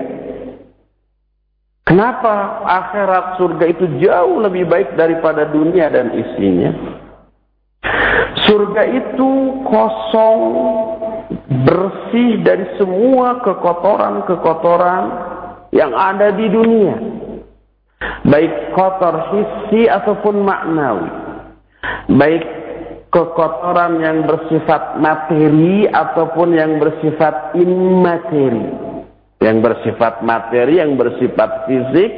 [1.83, 6.71] kenapa akhirat surga itu jauh lebih baik daripada dunia dan isinya?
[8.47, 9.29] Surga itu
[9.67, 10.41] kosong,
[11.67, 15.03] bersih dari semua kekotoran-kekotoran
[15.75, 16.95] yang ada di dunia.
[18.23, 21.09] Baik kotor hissi ataupun maknawi.
[22.15, 22.60] Baik
[23.11, 28.65] kekotoran yang bersifat materi ataupun yang bersifat immateri.
[29.43, 32.11] Yang bersifat materi, yang bersifat fisik,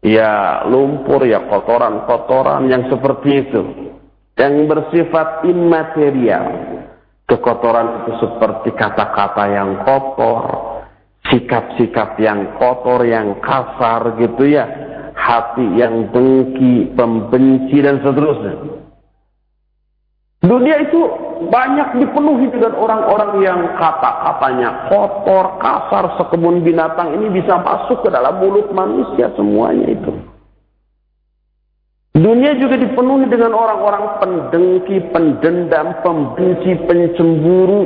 [0.00, 3.62] ya lumpur, ya kotoran-kotoran yang seperti itu.
[4.34, 6.46] Yang bersifat immaterial.
[7.24, 10.44] Kekotoran itu seperti kata-kata yang kotor,
[11.32, 14.64] sikap-sikap yang kotor, yang kasar gitu ya.
[15.14, 18.83] Hati yang dengki, pembenci dan seterusnya.
[20.44, 21.00] Dunia itu
[21.48, 28.44] banyak dipenuhi dengan orang-orang yang kata-katanya kotor, kasar, sekebun binatang ini bisa masuk ke dalam
[28.44, 30.12] mulut manusia semuanya itu.
[32.14, 37.82] Dunia juga dipenuhi dengan orang-orang pendengki, pendendam, pembenci, pencemburu.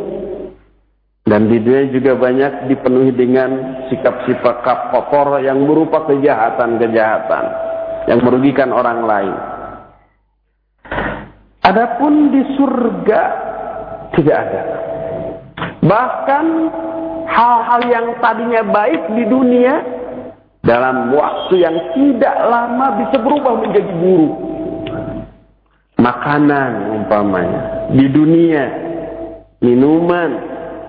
[1.25, 7.45] Dan di dunia juga banyak dipenuhi dengan sikap-sikap kotor yang berupa kejahatan-kejahatan
[8.09, 9.58] yang merugikan orang lain.
[11.69, 13.23] Adapun di surga
[14.17, 14.63] tidak ada.
[15.85, 16.47] Bahkan
[17.29, 19.75] hal-hal yang tadinya baik di dunia
[20.65, 24.35] dalam waktu yang tidak lama bisa berubah menjadi buruk.
[25.99, 28.65] Makanan umpamanya di dunia,
[29.61, 30.31] minuman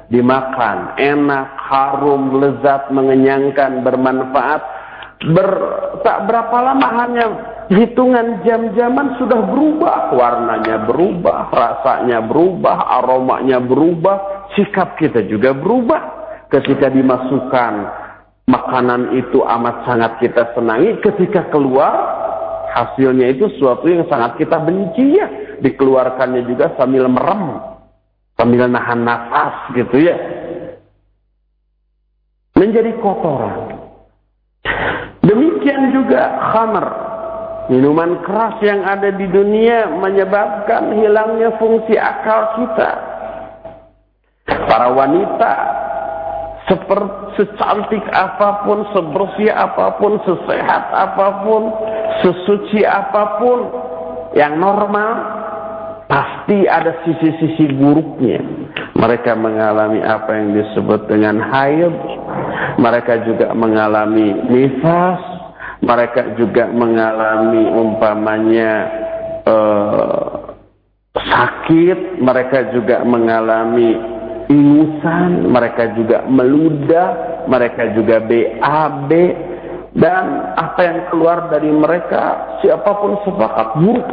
[0.08, 4.62] dimakan, enak, harum, lezat, mengenyangkan, bermanfaat.
[5.36, 5.50] Ber,
[6.08, 7.26] tak berapa lama hanya
[7.69, 16.17] hitungan jam-jaman sudah berubah, warnanya berubah, rasanya berubah, aromanya berubah, sikap kita juga berubah.
[16.49, 17.73] Ketika dimasukkan
[18.49, 21.93] makanan itu amat sangat kita senangi ketika keluar
[22.73, 25.29] hasilnya itu sesuatu yang sangat kita benci ya.
[25.62, 27.62] Dikeluarkannya juga sambil merem
[28.34, 30.17] sambil nahan nafas gitu ya.
[32.58, 33.77] Menjadi kotoran.
[35.21, 37.09] Demikian juga khamar
[37.69, 42.91] Minuman keras yang ada di dunia menyebabkan hilangnya fungsi akal kita.
[44.65, 45.53] Para wanita
[46.65, 51.62] seperti secantik apa pun, sebersih apa pun, sesehat apa pun,
[52.25, 53.60] sesuci apa pun
[54.34, 55.13] yang normal
[56.10, 58.41] pasti ada sisi-sisi buruknya.
[58.97, 61.93] Mereka mengalami apa yang disebut dengan haid.
[62.82, 65.38] Mereka juga mengalami nifas
[65.80, 68.74] mereka juga mengalami umpamanya
[69.48, 70.50] uh,
[71.15, 73.96] sakit, mereka juga mengalami
[74.50, 77.10] ingusan, mereka juga meludah,
[77.48, 79.12] mereka juga BAB
[79.96, 84.10] dan apa yang keluar dari mereka siapa pun sepakat buruk.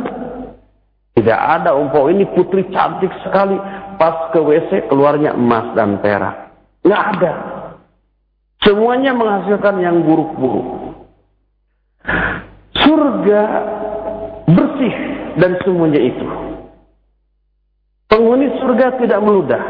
[1.16, 3.56] Tidak ada umpau ini putri cantik sekali
[3.96, 6.52] pas ke WC keluarnya emas dan perak.
[6.84, 7.32] Nggak ada.
[8.60, 10.85] Semuanya menghasilkan yang buruk-buruk.
[12.76, 13.42] Surga
[14.46, 14.94] bersih
[15.40, 16.26] dan semuanya itu.
[18.06, 19.64] Penghuni surga tidak meludah,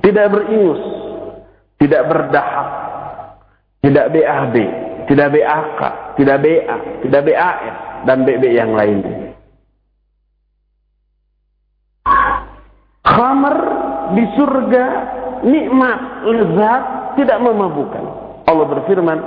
[0.00, 0.82] tidak beringus,
[1.76, 2.68] tidak berdahak,
[3.84, 4.56] tidak BAB,
[5.12, 5.80] tidak BAK,
[6.16, 7.76] tidak BA, tidak BAS,
[8.08, 9.36] dan BB yang lainnya.
[13.04, 13.56] Khamar
[14.16, 14.84] di surga
[15.44, 16.82] nikmat, lezat,
[17.20, 18.04] tidak memabukkan.
[18.48, 19.18] Allah berfirman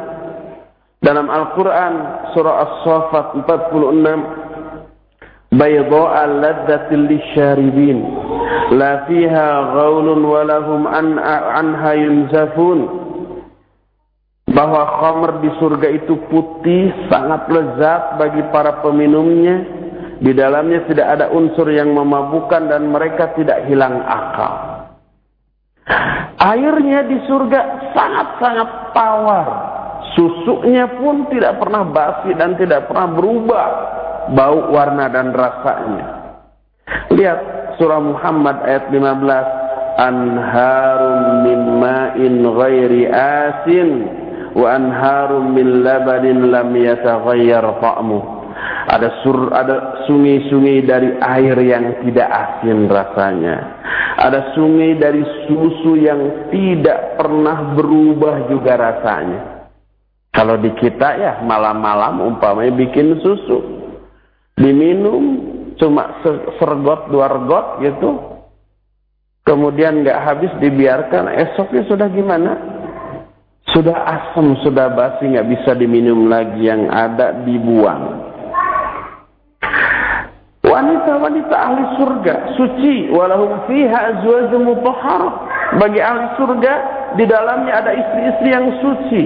[1.01, 1.93] dalam Al-Quran
[2.37, 4.51] surah As-Safat 46
[5.51, 7.99] Bayda'a ladzatil lisyaribin
[8.71, 12.79] la fiha ghaulun walahum an anha yunzafun.
[14.51, 19.63] Bahwa khamr di surga itu putih sangat lezat bagi para peminumnya.
[20.21, 24.85] Di dalamnya tidak ada unsur yang memabukkan dan mereka tidak hilang akal.
[26.37, 29.47] Airnya di surga sangat-sangat tawar.
[30.11, 33.67] Susunya pun tidak pernah basi dan tidak pernah berubah
[34.35, 36.07] bau, warna dan rasanya.
[37.15, 37.39] Lihat
[37.79, 39.59] surah Muhammad ayat 15.
[40.01, 43.89] Anharum min ma'in ghairi asin
[44.55, 48.41] wa anharum min labanin lam yataghayyar ta'muh
[48.91, 53.77] ada sur ada sungai-sungai dari air yang tidak asin rasanya.
[54.19, 59.60] Ada sungai dari susu yang tidak pernah berubah juga rasanya.
[60.31, 63.59] Kalau di kita ya malam-malam umpamanya bikin susu.
[64.55, 65.23] Diminum
[65.75, 66.23] cuma
[66.59, 68.09] sergot dua regot gitu.
[69.43, 72.51] Kemudian nggak habis dibiarkan, esoknya sudah gimana?
[73.73, 78.31] Sudah asam, sudah basi, nggak bisa diminum lagi yang ada dibuang
[80.71, 84.23] wanita-wanita ahli surga suci walahum fiha
[84.55, 85.33] mutahharah
[85.75, 86.73] bagi ahli surga
[87.19, 89.21] di dalamnya ada istri-istri yang suci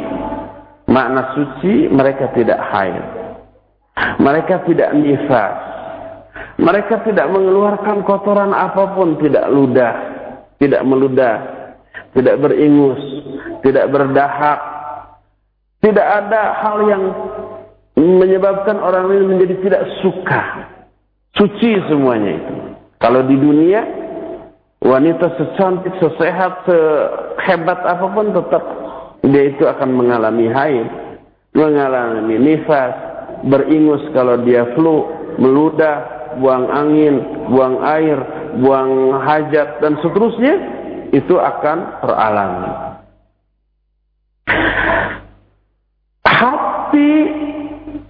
[0.96, 3.04] makna suci mereka tidak haid.
[4.24, 5.56] Mereka tidak nifas.
[6.56, 9.94] Mereka tidak mengeluarkan kotoran apa pun tidak ludah
[10.56, 11.36] tidak meludah
[12.16, 13.00] tidak beringus
[13.66, 14.60] tidak berdahak.
[15.82, 17.04] Tidak ada hal yang
[17.98, 20.42] menyebabkan orang lain menjadi tidak suka.
[21.34, 22.54] Suci semuanya itu.
[23.02, 23.82] Kalau di dunia,
[24.82, 28.64] wanita secantik, sesehat, sehebat apa pun tetap
[29.32, 30.88] dia itu akan mengalami haid,
[31.56, 32.94] mengalami nifas,
[33.48, 35.10] beringus kalau dia flu,
[35.42, 37.16] meludah, buang angin,
[37.50, 38.18] buang air,
[38.60, 40.56] buang hajat dan seterusnya
[41.16, 42.72] itu akan teralami.
[46.26, 47.14] Hati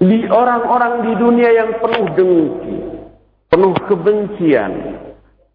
[0.01, 2.75] di orang-orang di dunia yang penuh dengki,
[3.53, 4.71] penuh kebencian,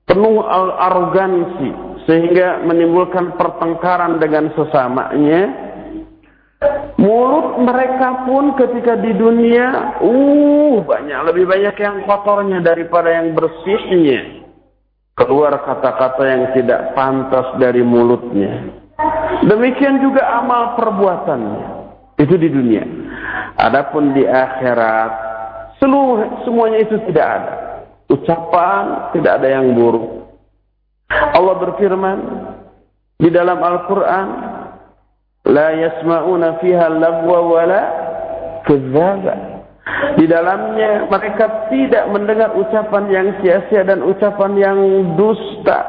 [0.07, 0.37] penuh
[0.79, 5.71] arogansi, sehingga menimbulkan pertengkaran dengan sesamanya.
[6.99, 14.43] Mulut mereka pun ketika di dunia, uh, banyak lebih banyak yang kotornya daripada yang bersihnya.
[15.15, 18.75] Keluar kata-kata yang tidak pantas dari mulutnya.
[19.47, 21.61] Demikian juga amal perbuatannya.
[22.21, 22.85] Itu di dunia.
[23.57, 25.13] Adapun di akhirat,
[25.81, 27.55] seluruh semuanya itu tidak ada
[28.11, 30.20] ucapan tidak ada yang buruk.
[31.11, 32.19] Allah berfirman
[33.19, 34.29] di dalam Al-Qur'an,
[35.51, 37.83] "La yasma'una fiha lagwa wala
[38.63, 39.35] kadzdzaba."
[39.91, 44.79] Di dalamnya mereka tidak mendengar ucapan yang sia-sia dan ucapan yang
[45.19, 45.81] dusta.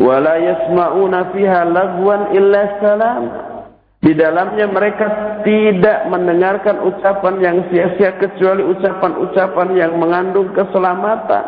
[0.00, 3.22] Wala yasma'una fiha lagwan illa salam.
[4.02, 11.44] Di dalamnya mereka tidak mendengarkan ucapan yang sia-sia kecuali ucapan-ucapan yang mengandung keselamatan.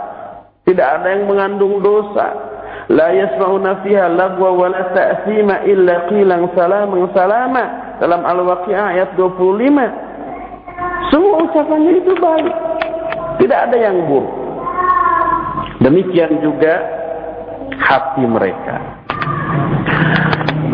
[0.63, 2.54] Tidak ada yang mengandung dosa.
[2.93, 7.65] La yasma'una fiha lagwa wa la ta'thima illa qilan salaman salama.
[8.03, 11.09] Dalam Al-Waqi'ah ayat 25.
[11.09, 12.55] Semua ucapannya itu baik.
[13.41, 14.35] Tidak ada yang buruk.
[15.81, 16.75] Demikian juga
[17.81, 18.77] hati mereka.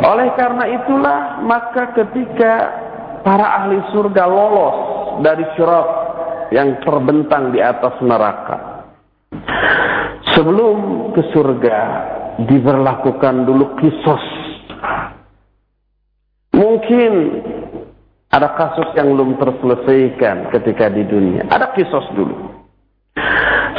[0.01, 2.53] Oleh karena itulah maka ketika
[3.21, 4.77] para ahli surga lolos
[5.21, 5.89] dari syurab
[6.51, 8.87] yang terbentang di atas neraka.
[10.41, 11.79] Sebelum ke surga
[12.49, 14.25] diberlakukan dulu kisos.
[16.57, 17.13] Mungkin
[18.33, 21.45] ada kasus yang belum terselesaikan ketika di dunia.
[21.45, 22.57] Ada kisos dulu.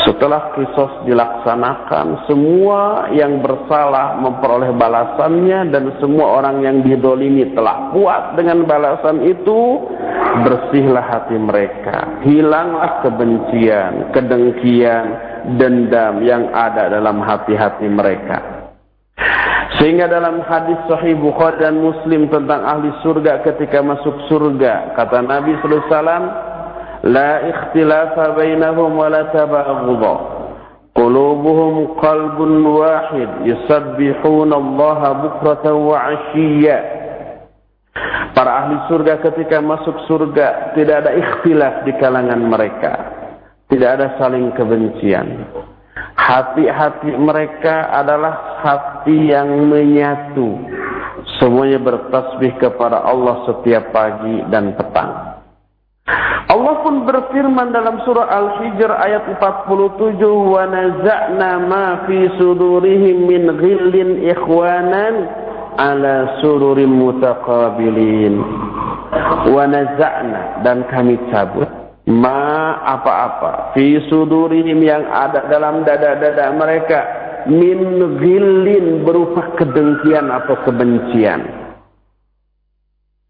[0.06, 8.38] Setelah kisos dilaksanakan, semua yang bersalah memperoleh balasannya dan semua orang yang didolimi telah puas
[8.38, 9.82] dengan balasan itu,
[10.46, 12.22] bersihlah hati mereka.
[12.22, 18.62] Hilanglah kebencian, kedengkian, dendam yang ada dalam hati-hati mereka.
[19.80, 25.58] Sehingga dalam hadis sahih Bukhari dan Muslim tentang ahli surga ketika masuk surga, kata Nabi
[25.58, 26.26] sallallahu alaihi wasallam,
[27.10, 29.10] "La ikhtilafa bainahum wa
[31.98, 33.30] qalbun wahid,
[34.54, 35.02] Allah.
[38.32, 43.11] Para ahli surga ketika masuk surga tidak ada ikhtilaf di kalangan mereka.
[43.72, 45.48] Tidak ada saling kebencian.
[46.20, 50.60] Hati-hati mereka adalah hati yang menyatu.
[51.40, 55.40] Semuanya bertasbih kepada Allah setiap pagi dan petang.
[56.52, 64.20] Allah pun berfirman dalam surah Al-Hijr ayat 47 wa naza'na ma fi sudurihim min ghillin
[64.28, 65.32] ikhwanan
[65.80, 68.36] ala sururim mutaqabilin
[69.48, 73.76] wa naza'na dan kami cabut ma apa-apa.
[73.78, 77.00] Fi sudurihim yang ada dalam dada-dada mereka.
[77.50, 81.42] Min ghillin berupa kedengkian atau kebencian.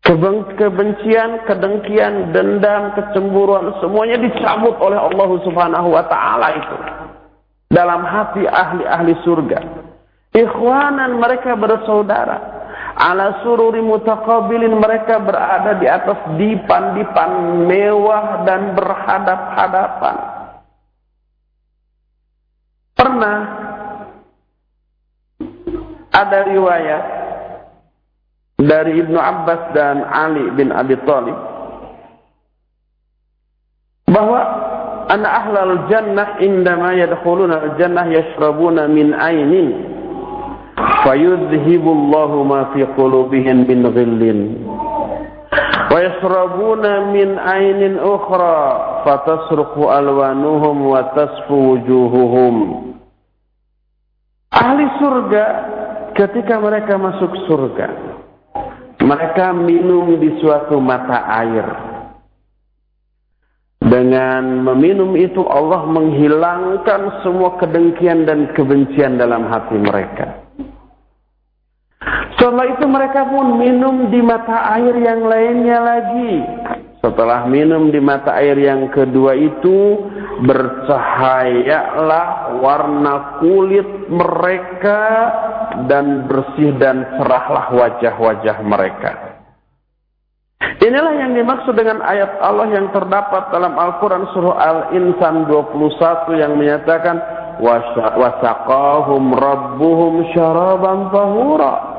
[0.01, 6.77] Keben kebencian, kedengkian, dendam, kecemburuan semuanya dicabut oleh Allah Subhanahu wa taala itu.
[7.71, 9.59] Dalam hati ahli-ahli surga.
[10.35, 12.60] Ikhwanan mereka bersaudara
[12.95, 17.31] ala sururi mutaqabilin mereka berada di atas dipan-dipan
[17.67, 20.15] mewah dan berhadap-hadapan.
[22.95, 23.37] Pernah
[26.11, 27.03] ada riwayat
[28.61, 31.33] dari Ibnu Abbas dan Ali bin Abi Thalib
[34.11, 34.39] bahwa
[35.09, 39.90] anak ahlal jannah indama yadkhuluna al-jannah yashrabuna min ainin
[40.77, 44.39] fayudhibullahu ma fi qulubihim min ghillin.
[45.91, 52.55] Wa yasrabuna min ainin ukhra fatasruqu alwanuhum wa tasfu wujuhuhum.
[54.51, 55.45] Ahli surga
[56.15, 58.11] ketika mereka masuk surga
[59.01, 61.67] mereka minum di suatu mata air.
[63.81, 70.40] Dengan meminum itu Allah menghilangkan semua kedengkian dan kebencian dalam hati mereka.
[72.41, 76.41] Setelah itu mereka pun minum di mata air yang lainnya lagi.
[76.97, 80.09] Setelah minum di mata air yang kedua itu,
[80.41, 85.01] bercahayalah warna kulit mereka
[85.85, 89.37] dan bersih dan cerahlah wajah-wajah mereka.
[90.81, 97.21] Inilah yang dimaksud dengan ayat Allah yang terdapat dalam Al-Quran surah Al-Insan 21 yang menyatakan
[97.61, 101.90] wasaqahum rabbuhum syaraban tahura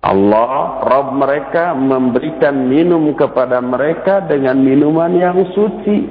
[0.00, 6.08] Allah, Rabb mereka memberikan minum kepada mereka dengan minuman yang suci.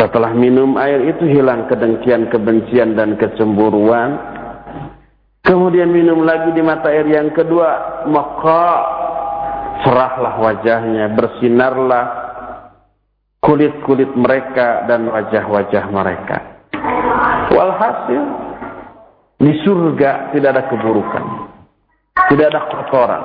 [0.00, 4.16] Setelah minum air itu hilang kedengkian, kebencian dan kecemburuan.
[5.44, 8.64] Kemudian minum lagi di mata air yang kedua, maka
[9.84, 12.04] cerahlah wajahnya, bersinarlah
[13.44, 16.36] kulit-kulit mereka dan wajah-wajah mereka.
[17.52, 18.22] Walhasil,
[19.44, 21.51] di surga tidak ada keburukan.
[22.12, 23.22] Tidak ada kotoran.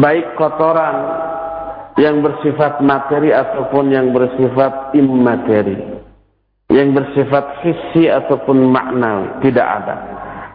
[0.00, 0.96] Baik kotoran
[1.96, 5.96] yang bersifat materi ataupun yang bersifat immateri.
[6.68, 9.96] Yang bersifat visi ataupun makna tidak ada.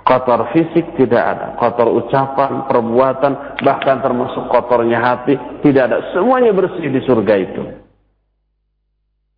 [0.02, 1.48] Kotor fisik tidak ada.
[1.58, 5.98] Kotor ucapan, perbuatan, bahkan termasuk kotornya hati tidak ada.
[6.14, 7.64] Semuanya bersih di surga itu.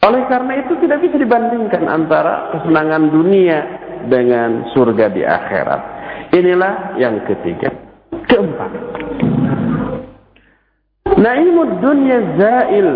[0.03, 3.59] Oleh karena itu tidak bisa dibandingkan antara kesenangan dunia
[4.11, 5.81] dengan surga di akhirat.
[6.33, 7.69] Inilah yang ketiga.
[8.25, 8.71] Keempat.
[11.13, 12.89] Naimud dunya zail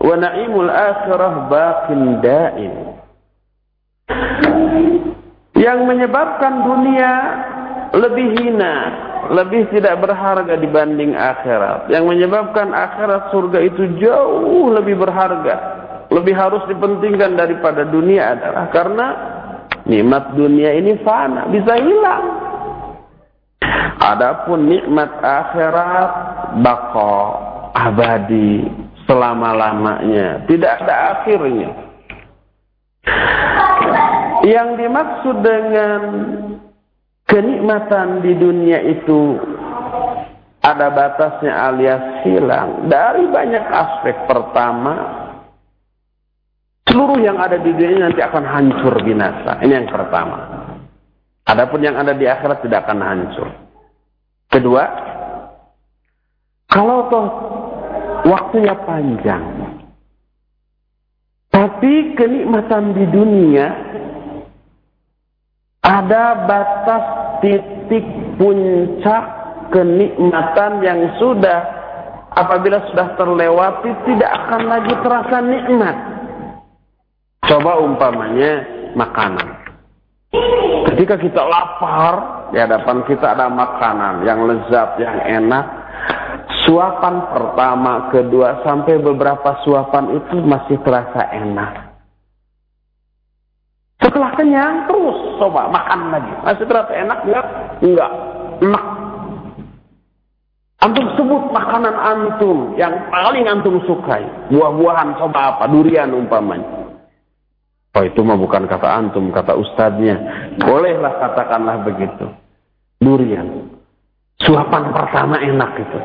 [0.00, 2.74] wa naimul akhirah baqin daim.
[5.52, 7.12] Yang menyebabkan dunia
[7.92, 8.74] lebih hina,
[9.36, 11.92] lebih tidak berharga dibanding akhirat.
[11.92, 15.54] Yang menyebabkan akhirat surga itu jauh lebih berharga,
[16.08, 19.06] lebih harus dipentingkan daripada dunia adalah karena
[19.84, 22.51] nikmat dunia ini fana, bisa hilang.
[24.00, 26.10] Adapun nikmat akhirat
[26.64, 27.14] bako
[27.76, 28.64] abadi
[29.04, 31.70] selama-lamanya, tidak ada akhirnya.
[34.42, 36.00] Yang dimaksud dengan
[37.30, 39.38] kenikmatan di dunia itu
[40.62, 44.14] ada batasnya alias hilang dari banyak aspek.
[44.26, 44.94] Pertama,
[46.86, 49.58] seluruh yang ada di dunia nanti akan hancur binasa.
[49.62, 50.38] Ini yang pertama.
[51.42, 53.48] Adapun yang ada di akhirat tidak akan hancur.
[54.52, 54.84] Kedua,
[56.68, 57.28] kalau toh
[58.28, 59.44] waktunya panjang,
[61.48, 63.66] tapi kenikmatan di dunia
[65.80, 67.04] ada batas
[67.40, 68.04] titik
[68.36, 69.24] puncak
[69.72, 71.60] kenikmatan yang sudah
[72.36, 75.96] apabila sudah terlewati tidak akan lagi terasa nikmat.
[77.48, 79.48] Coba umpamanya makanan.
[81.02, 85.66] Ketika kita lapar, di hadapan kita ada makanan yang lezat, yang enak.
[86.62, 91.98] Suapan pertama, kedua, sampai beberapa suapan itu masih terasa enak.
[93.98, 96.32] Setelah kenyang terus coba makan lagi.
[96.46, 97.46] Masih terasa enak enggak?
[97.82, 98.12] Enggak.
[98.62, 98.84] Enak.
[100.86, 104.22] Antum sebut makanan antum yang paling antum sukai.
[104.54, 105.66] Buah-buahan coba apa?
[105.66, 106.81] Durian umpamanya.
[107.92, 110.16] Oh itu mah bukan kata antum, kata ustadznya.
[110.64, 112.24] Bolehlah katakanlah begitu.
[113.04, 113.68] Durian.
[114.40, 116.00] Suapan pertama enak itu.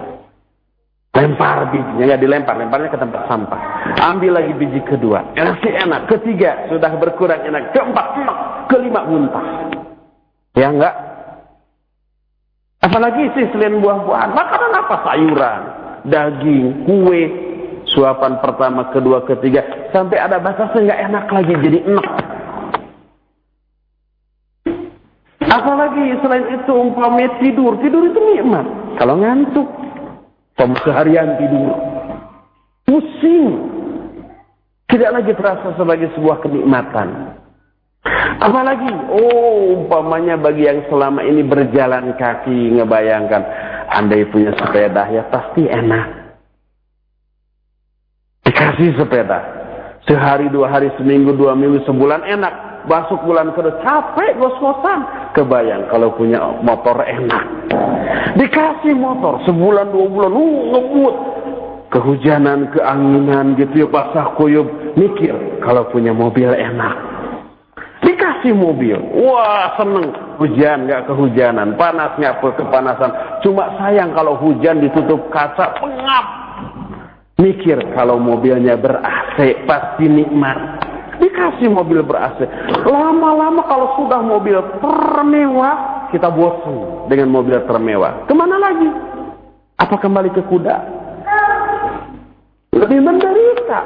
[1.16, 3.62] Lempar bijinya, ya dilempar, lemparnya ke tempat sampah.
[4.06, 6.06] Ambil lagi biji kedua, enak sih enak.
[6.06, 7.74] Ketiga, sudah berkurang enak.
[7.74, 8.38] Keempat, enak.
[8.70, 9.72] Kelima, muntah.
[10.54, 10.94] Ya enggak?
[12.86, 14.96] Apalagi sih selain buah-buahan, makanan apa?
[15.10, 15.62] Sayuran,
[16.06, 17.47] daging, kue,
[17.98, 22.08] suapan pertama, kedua, ketiga, sampai ada batasnya nggak enak lagi, jadi enak.
[25.48, 28.70] Apalagi selain itu umpamanya tidur, tidur itu nikmat.
[29.02, 29.66] Kalau ngantuk,
[30.54, 31.74] Tom seharian tidur.
[32.86, 33.46] Pusing.
[34.88, 37.38] Tidak lagi terasa sebagai sebuah kenikmatan.
[38.38, 43.44] Apalagi, oh umpamanya bagi yang selama ini berjalan kaki, ngebayangkan.
[43.88, 46.17] Andai punya sepeda ya pasti enak.
[48.48, 49.40] Dikasih sepeda.
[50.08, 52.88] Sehari, dua hari, seminggu, dua minggu, sebulan enak.
[52.88, 55.04] Masuk bulan kedua, capek, gos-gosan.
[55.36, 57.44] Kebayang kalau punya motor enak.
[58.40, 61.16] Dikasih motor sebulan dua bulan, uh, ngebut.
[61.92, 64.96] Kehujanan, keanginan gitu ya basah kuyup.
[64.96, 66.96] Mikir kalau punya mobil enak.
[68.00, 70.08] Dikasih mobil, wah seneng.
[70.40, 73.44] Hujan nggak kehujanan, panasnya kepanasan.
[73.44, 76.47] Cuma sayang kalau hujan ditutup kaca, pengap.
[77.38, 80.58] Mikir kalau mobilnya ber-AC pasti nikmat.
[81.22, 82.42] Dikasih mobil ber-AC.
[82.86, 88.26] Lama-lama kalau sudah mobil termewah, kita bosan dengan mobil termewah.
[88.26, 88.90] Ke mana lagi?
[89.78, 90.78] Apa kembali ke kuda?
[92.74, 93.80] Lebih menderita.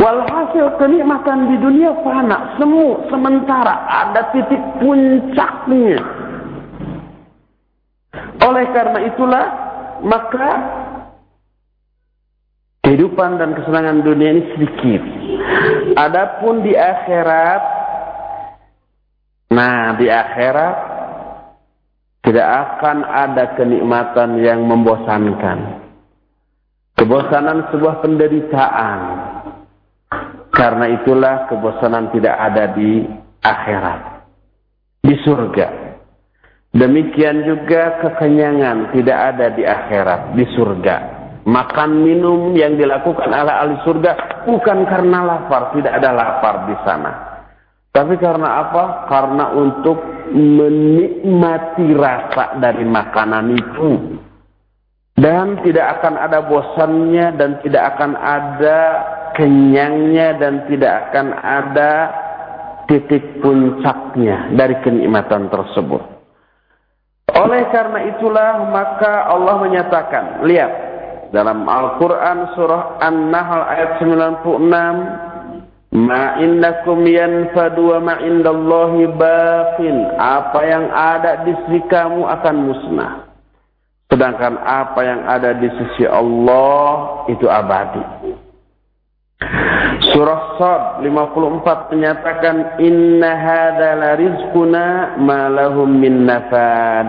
[0.00, 6.00] Walhasil kenikmatan di dunia fana, semu, sementara ada titik puncaknya.
[8.48, 9.44] Oleh karena itulah,
[10.00, 10.79] maka
[12.84, 15.02] kehidupan dan kesenangan dunia ini sedikit.
[15.98, 17.80] Adapun di akhirat
[19.50, 20.76] Nah, di akhirat
[22.22, 25.82] tidak akan ada kenikmatan yang membosankan.
[26.94, 29.00] Kebosanan sebuah penderitaan.
[30.54, 33.02] Karena itulah kebosanan tidak ada di
[33.42, 34.00] akhirat.
[35.02, 35.68] Di surga.
[36.70, 40.96] Demikian juga kekenyangan tidak ada di akhirat, di surga.
[41.50, 47.30] Makan minum yang dilakukan oleh ahli surga bukan karena lapar, tidak ada lapar di sana
[47.90, 49.10] tapi karena apa?
[49.10, 49.98] Karena untuk
[50.30, 53.90] menikmati rasa dari makanan itu.
[55.18, 58.78] Dan tidak akan ada bosannya dan tidak akan ada
[59.36, 61.92] kenyangnya dan tidak akan ada
[62.88, 66.00] titik puncaknya dari kenikmatan tersebut.
[67.36, 70.89] Oleh karena itulah maka Allah menyatakan, lihat
[71.30, 75.30] dalam Al-Quran surah An-Nahl ayat 96
[75.90, 80.14] Ma innakum yanfadu wa ma indallahi baqin.
[80.14, 83.12] Apa yang ada di sisi kamu akan musnah.
[84.06, 88.02] Sedangkan apa yang ada di sisi Allah itu abadi.
[90.14, 97.06] Surah Sad 54 menyatakan inna hadza la rizquna ma lahum min nafad.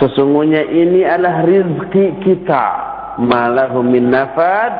[0.00, 2.91] Sesungguhnya ini adalah rizki kita.
[3.20, 4.72] Ma lahum min nafad.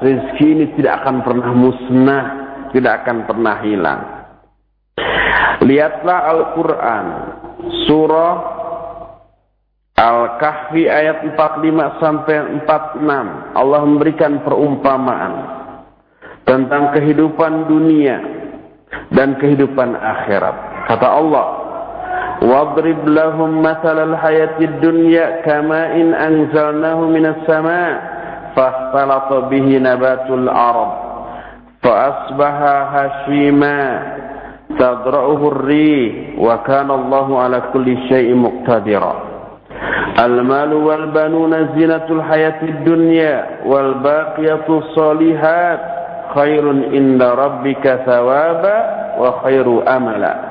[0.00, 2.24] Rizki ini tidak akan pernah musnah
[2.70, 4.00] tidak akan pernah hilang.
[5.60, 7.06] Lihatlah Al-Quran,
[7.84, 8.34] surah
[10.00, 13.04] Al-Kahfi ayat 45 sampai 46.
[13.52, 15.32] Allah memberikan perumpamaan
[16.48, 18.16] tentang kehidupan dunia
[19.12, 20.88] dan kehidupan akhirat.
[20.88, 21.46] Kata Allah,
[22.42, 25.92] وَاضْرِبْ لَهُمْ مَثَلَ الْحَيَاةِ الدُّنْيَا كَمَاءٍ
[26.26, 27.92] أَنْزَلْنَاهُ مِنَ السَّمَاءِ
[28.56, 30.88] فَاخْتَلَطَ بِهِ نَبَاتُ الْأَرْضِ
[31.82, 32.54] فأصبح
[32.94, 34.02] هشيما
[34.78, 39.14] تضرعه الريح وكان الله على كل شيء مقتدرا
[40.24, 45.80] المال والبنون زينة الحياة الدنيا والباقية الصالحات
[46.34, 48.78] خير عند ربك ثوابا
[49.18, 50.49] وخير أملا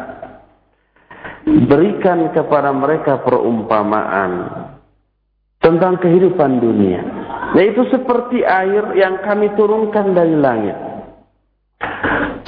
[1.66, 4.32] Berikan kepada mereka perumpamaan
[5.60, 7.02] tentang kehidupan dunia.
[7.58, 10.78] Yaitu seperti air yang kami turunkan dari langit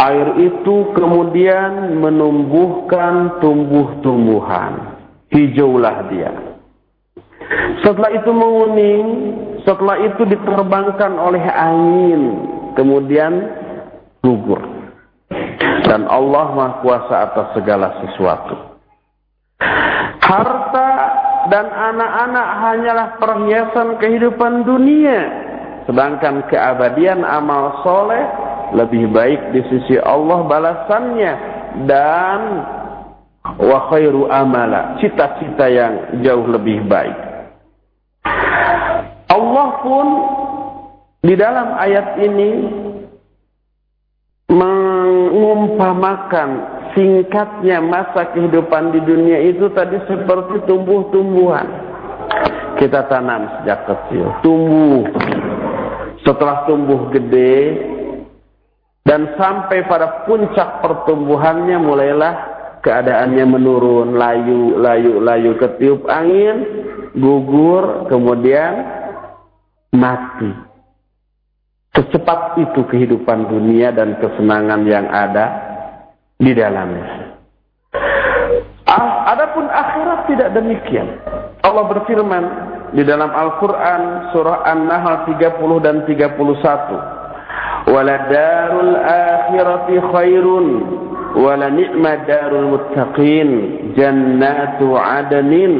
[0.02, 4.98] Air itu kemudian menumbuhkan tumbuh-tumbuhan.
[5.30, 6.32] Hijaulah dia.
[7.86, 9.06] Setelah itu menguning,
[9.62, 12.22] setelah itu diterbangkan oleh angin,
[12.74, 13.46] kemudian
[14.26, 14.60] gugur.
[15.86, 18.71] Dan Allah Maha Kuasa atas segala sesuatu.
[20.22, 20.90] Harta
[21.50, 25.20] dan anak-anak hanyalah perhiasan kehidupan dunia.
[25.90, 28.24] Sedangkan keabadian amal soleh
[28.72, 31.34] lebih baik di sisi Allah balasannya
[31.90, 32.42] dan
[33.58, 37.18] wa khairu amala cita-cita yang jauh lebih baik.
[39.32, 40.08] Allah pun
[41.26, 42.52] di dalam ayat ini
[44.52, 46.50] mengumpamakan
[46.94, 51.68] singkatnya masa kehidupan di dunia itu tadi seperti tumbuh-tumbuhan.
[52.80, 55.06] Kita tanam sejak kecil, tumbuh.
[56.22, 57.78] Setelah tumbuh gede
[59.02, 62.34] dan sampai pada puncak pertumbuhannya mulailah
[62.86, 66.66] keadaannya menurun, layu, layu, layu ketiup angin,
[67.18, 68.86] gugur, kemudian
[69.94, 70.50] mati.
[71.92, 75.61] Secepat itu kehidupan dunia dan kesenangan yang ada
[76.42, 77.38] di dalamnya.
[78.90, 81.22] Ah, adapun akhirat tidak demikian.
[81.62, 82.44] Allah berfirman
[82.98, 87.94] di dalam Al-Quran surah An-Nahl 30 dan 31.
[87.94, 90.68] Waladarul akhirati khairun
[92.28, 93.50] darul muttaqin
[93.96, 95.74] jannatu adnin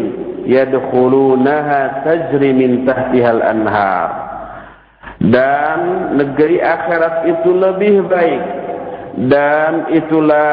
[0.48, 4.10] yadkhulunaha tajri min tahtihal anhar
[5.22, 5.80] dan
[6.18, 8.61] negeri akhirat itu lebih baik
[9.18, 10.52] dan itulah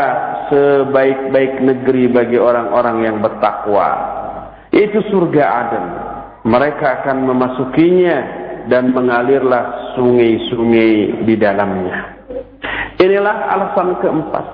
[0.51, 3.89] sebaik-baik negeri bagi orang-orang yang bertakwa.
[4.75, 5.87] Itu surga Aden
[6.47, 8.19] mereka akan memasukinya
[8.69, 12.19] dan mengalirlah sungai-sungai di dalamnya.
[12.99, 14.45] Inilah alasan keempat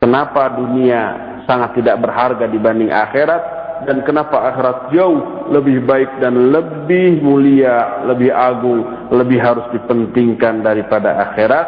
[0.00, 1.00] kenapa dunia
[1.44, 3.42] sangat tidak berharga dibanding akhirat
[3.84, 11.20] dan kenapa akhirat jauh lebih baik dan lebih mulia, lebih agung, lebih harus dipentingkan daripada
[11.30, 11.66] akhirat,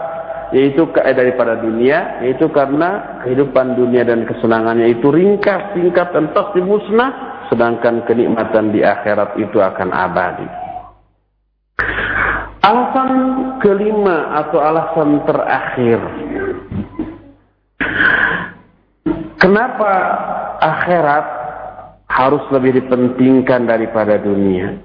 [0.55, 6.63] yaitu eh, daripada dunia, yaitu karena kehidupan dunia dan kesenangannya itu ringkas, singkat dan pasti
[6.63, 10.49] musnah, sedangkan kenikmatan di akhirat itu akan abadi.
[12.67, 13.11] Alasan
[13.63, 16.01] kelima atau alasan terakhir.
[19.39, 19.93] Kenapa
[20.59, 21.27] akhirat
[22.17, 24.81] harus lebih dipentingkan daripada dunia.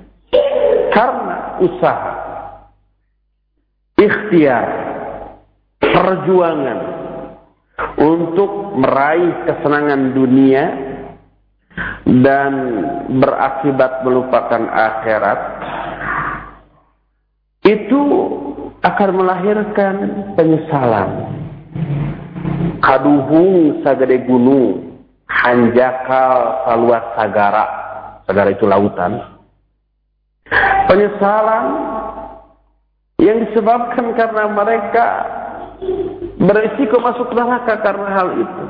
[0.91, 2.13] Karena usaha,
[3.95, 4.67] ikhtiar,
[6.01, 6.79] perjuangan
[8.01, 10.65] untuk meraih kesenangan dunia
[12.25, 12.51] dan
[13.21, 15.39] berakibat melupakan akhirat
[17.69, 18.01] itu
[18.81, 19.95] akan melahirkan
[20.33, 21.09] penyesalan.
[22.81, 24.97] Kaduhung sagede gunung
[25.29, 27.65] Hanjakal Saluat Sagara.
[28.25, 29.21] Sagara itu lautan.
[30.89, 31.65] Penyesalan
[33.21, 35.07] yang disebabkan karena mereka
[36.41, 38.65] berisiko masuk neraka karena hal itu.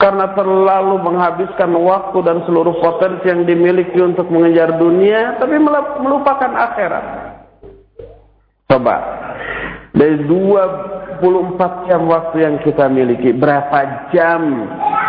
[0.00, 5.60] Karena terlalu menghabiskan waktu dan seluruh potensi yang dimiliki untuk mengejar dunia, tapi
[6.00, 7.04] melupakan akhirat.
[8.64, 8.96] Coba,
[9.92, 14.40] dari 24 jam waktu yang kita miliki, berapa jam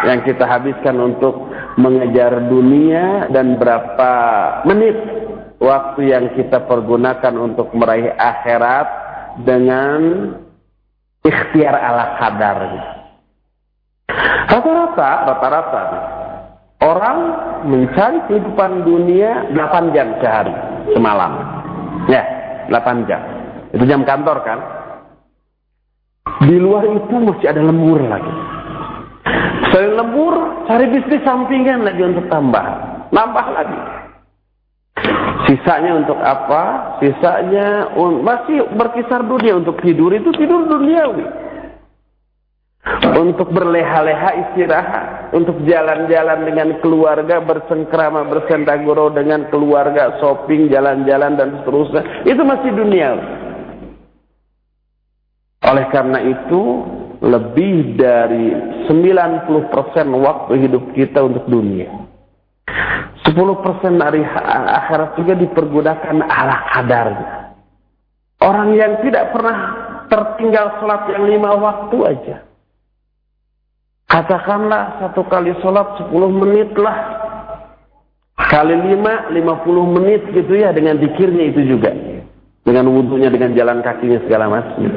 [0.03, 1.39] yang kita habiskan untuk
[1.80, 4.11] mengejar dunia dan berapa
[4.67, 4.97] menit
[5.61, 8.88] waktu yang kita pergunakan untuk meraih akhirat
[9.45, 9.99] dengan
[11.26, 12.57] ikhtiar ala kadar.
[14.51, 15.84] Rata-rata, rata-rata
[16.82, 17.19] orang
[17.69, 20.53] mencari kehidupan dunia 8 jam sehari
[20.91, 21.32] semalam.
[22.09, 22.24] Ya,
[22.67, 23.22] 8 jam.
[23.72, 24.59] Itu jam kantor kan?
[26.41, 28.34] Di luar itu masih ada lembur lagi.
[29.72, 32.65] Selain lembur, cari bisnis sampingan lagi untuk tambah.
[33.13, 33.80] Nambah lagi.
[35.49, 36.95] Sisanya untuk apa?
[37.02, 37.91] Sisanya
[38.22, 41.26] masih berkisar dunia untuk tidur itu tidur duniawi.
[43.14, 52.26] Untuk berleha-leha istirahat, untuk jalan-jalan dengan keluarga, bersengkrama, bersendaguro dengan keluarga, shopping, jalan-jalan dan seterusnya,
[52.26, 53.26] itu masih duniawi.
[55.62, 56.62] Oleh karena itu,
[57.22, 58.49] lebih dari
[58.89, 62.01] 90% waktu hidup kita untuk dunia.
[62.68, 67.30] 10% dari akhirat juga dipergunakan ala kadarnya.
[68.41, 69.57] Orang yang tidak pernah
[70.09, 72.36] tertinggal sholat yang lima waktu aja.
[74.09, 76.97] Katakanlah satu kali sholat 10 menit lah.
[78.36, 81.93] Kali lima, 50 menit gitu ya dengan dikirnya itu juga.
[82.66, 84.89] Dengan wudhunya, dengan jalan kakinya segala macam.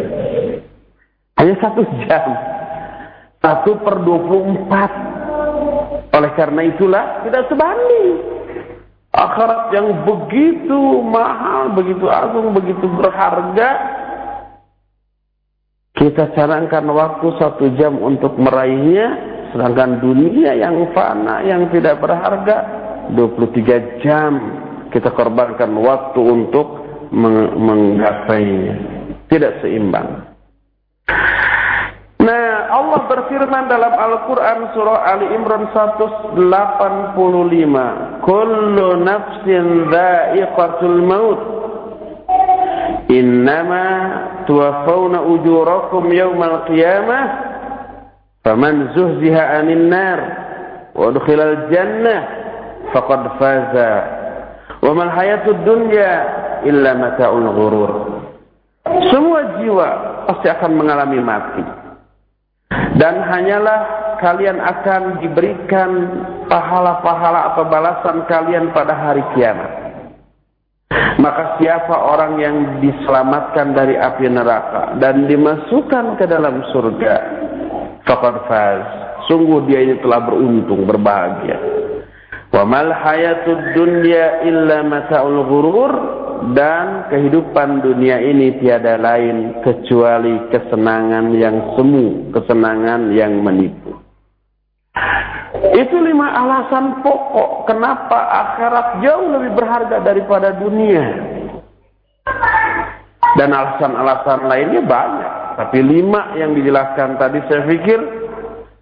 [1.38, 2.24] Hanya satu jam.
[3.38, 5.13] Satu per 24.
[6.14, 8.08] Oleh karena itulah tidak sebanding.
[9.14, 13.70] Akhirat yang begitu mahal, begitu agung, begitu berharga.
[15.94, 19.06] Kita canangkan waktu satu jam untuk meraihnya,
[19.54, 22.56] sedangkan dunia yang fana, yang tidak berharga,
[23.14, 24.32] 23 jam
[24.90, 26.66] kita korbankan waktu untuk
[27.14, 28.74] menggapainya.
[29.26, 30.34] Tidak seimbang.
[32.24, 36.40] Nah, Allah berfirman dalam Al-Quran surah Ali Imran 185.
[38.24, 41.40] Kullu nafsin dha'iqatul maut.
[43.12, 43.84] Innama
[44.48, 47.24] tuwaffawna ujurakum yawmal qiyamah.
[48.40, 50.20] Faman zuhziha anin nar.
[50.96, 51.12] Wa
[51.68, 52.20] jannah.
[52.96, 53.92] Faqad faza.
[54.80, 56.12] Wa mal hayatud dunya
[56.64, 57.92] illa mata'ul ghurur.
[59.12, 59.88] Semua jiwa
[60.24, 61.83] pasti akan mengalami mati
[62.96, 63.80] dan hanyalah
[64.22, 65.90] kalian akan diberikan
[66.48, 69.84] pahala-pahala atau balasan kalian pada hari kiamat.
[71.18, 77.14] Maka siapa orang yang diselamatkan dari api neraka dan dimasukkan ke dalam surga,
[78.06, 78.82] faqad faz.
[79.30, 81.56] Sungguh dia ini telah beruntung, berbahagia.
[82.54, 85.92] Wa mal hayatud dunya illa mata'ul ghurur
[86.54, 93.98] dan kehidupan dunia ini tiada lain kecuali kesenangan yang semu, kesenangan yang menipu.
[95.74, 101.02] Itu lima alasan pokok kenapa akhirat jauh lebih berharga daripada dunia.
[103.34, 105.32] Dan alasan-alasan lainnya banyak.
[105.58, 108.23] Tapi lima yang dijelaskan tadi saya pikir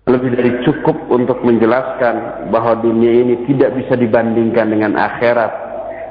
[0.02, 5.52] lebih dari cukup untuk menjelaskan bahwa dunia ini tidak bisa dibandingkan dengan akhirat.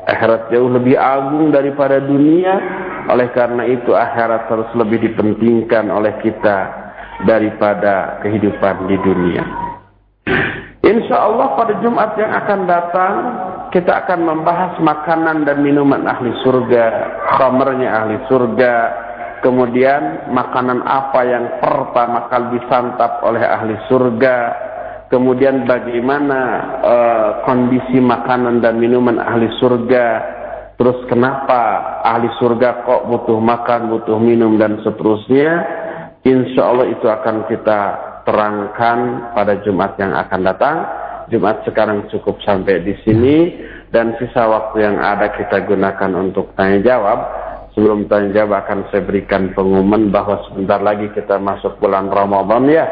[0.08, 2.56] Akhirat jauh lebih agung daripada dunia.
[3.12, 6.72] Oleh karena itu akhirat harus lebih dipentingkan oleh kita
[7.28, 9.44] daripada kehidupan di dunia.
[10.82, 13.16] Insya Allah pada Jumat yang akan datang
[13.70, 16.86] kita akan membahas makanan dan minuman ahli surga
[17.38, 18.74] khamernya ahli surga
[19.42, 24.70] kemudian makanan apa yang pertama kali disantap oleh ahli surga
[25.12, 26.42] kemudian bagaimana
[26.80, 30.08] uh, kondisi makanan dan minuman ahli surga,
[30.80, 35.52] terus kenapa ahli surga kok butuh makan, butuh minum dan seterusnya,
[36.24, 37.80] insya Allah itu akan kita
[38.24, 38.98] terangkan
[39.36, 40.78] pada Jumat yang akan datang.
[41.28, 43.56] Jumat sekarang cukup sampai di sini
[43.88, 47.20] dan sisa waktu yang ada kita gunakan untuk tanya jawab.
[47.72, 52.86] Sebelum tanya jawab akan saya berikan pengumuman bahwa sebentar lagi kita masuk bulan Ramadan ya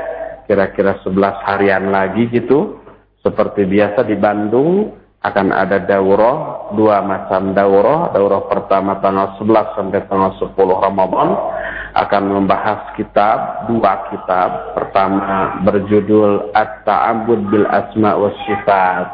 [0.48, 2.80] kira-kira 11 harian lagi gitu.
[3.20, 8.16] Seperti biasa di Bandung akan ada daurah, dua macam daurah.
[8.16, 11.30] Daurah pertama tanggal 11 sampai tanggal 10 Ramadan
[12.00, 14.80] akan membahas kitab, dua kitab.
[14.80, 19.08] Pertama berjudul At-Ta'abud bil Asma wa Sifat.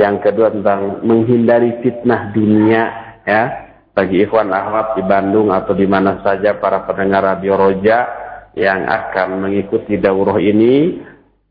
[0.00, 2.82] Yang kedua tentang menghindari fitnah dunia
[3.28, 3.65] ya
[3.96, 8.04] bagi ikhwan ahwat di Bandung atau di mana saja para pendengar radio Roja
[8.52, 11.00] yang akan mengikuti daurah ini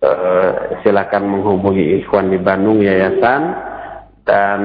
[0.06, 3.74] uh, silakan menghubungi Ikhwan di Bandung Yayasan.
[4.26, 4.62] Dan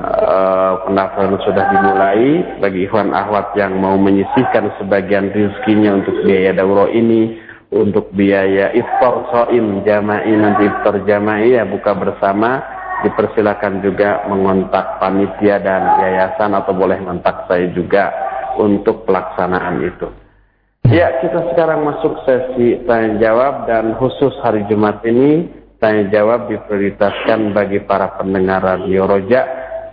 [0.00, 2.56] uh, pendaftaran sudah dimulai.
[2.64, 7.36] Bagi Ikhwan Ahwat yang mau menyisihkan sebagian rezekinya untuk biaya daurah ini
[7.72, 12.60] untuk biaya iftar soim jama'i nanti iftar jama'i ya buka bersama
[13.02, 18.10] dipersilakan juga mengontak panitia dan yayasan atau boleh mengontak saya juga
[18.58, 20.08] untuk pelaksanaan itu.
[20.90, 25.46] Ya, kita sekarang masuk sesi tanya jawab dan khusus hari Jumat ini
[25.78, 29.46] tanya jawab diprioritaskan bagi para pendengar radio Roja.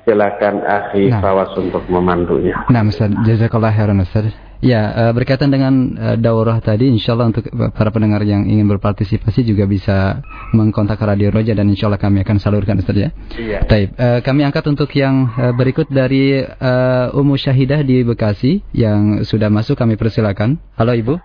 [0.07, 1.21] Silakan Akhi nah.
[1.21, 2.65] Fawas untuk memandunya.
[2.73, 4.48] Nah, Ustaz, jazakallah khairan Ustaz.
[4.59, 9.47] Ya, uh, berkaitan dengan uh, daurah tadi, insya Allah untuk para pendengar yang ingin berpartisipasi
[9.47, 10.19] juga bisa
[10.51, 13.09] mengkontak Radio Roja dan insya Allah kami akan salurkan Ustaz ya.
[13.39, 13.59] Iya.
[13.63, 13.95] Taib.
[13.95, 16.43] Uh, kami angkat untuk yang berikut dari
[17.15, 20.59] Umu Syahidah di Bekasi yang sudah masuk kami persilakan.
[20.75, 21.15] Halo Ibu.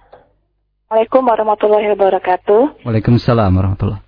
[0.86, 2.86] Assalamualaikum warahmatullahi wabarakatuh.
[2.86, 3.98] Waalaikumsalam warahmatullahi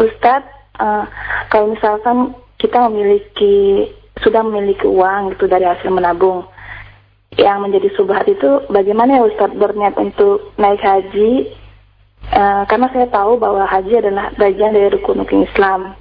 [0.00, 0.48] Ustadz,
[0.80, 1.04] uh,
[1.52, 3.92] kalau misalkan kita memiliki
[4.24, 6.48] sudah memiliki uang gitu dari hasil menabung,
[7.36, 11.52] yang menjadi subhat itu bagaimana ya Ustadz berniat untuk naik haji
[12.32, 15.94] uh, karena saya tahu bahwa haji adalah bagian dari rukun-rukun Islam.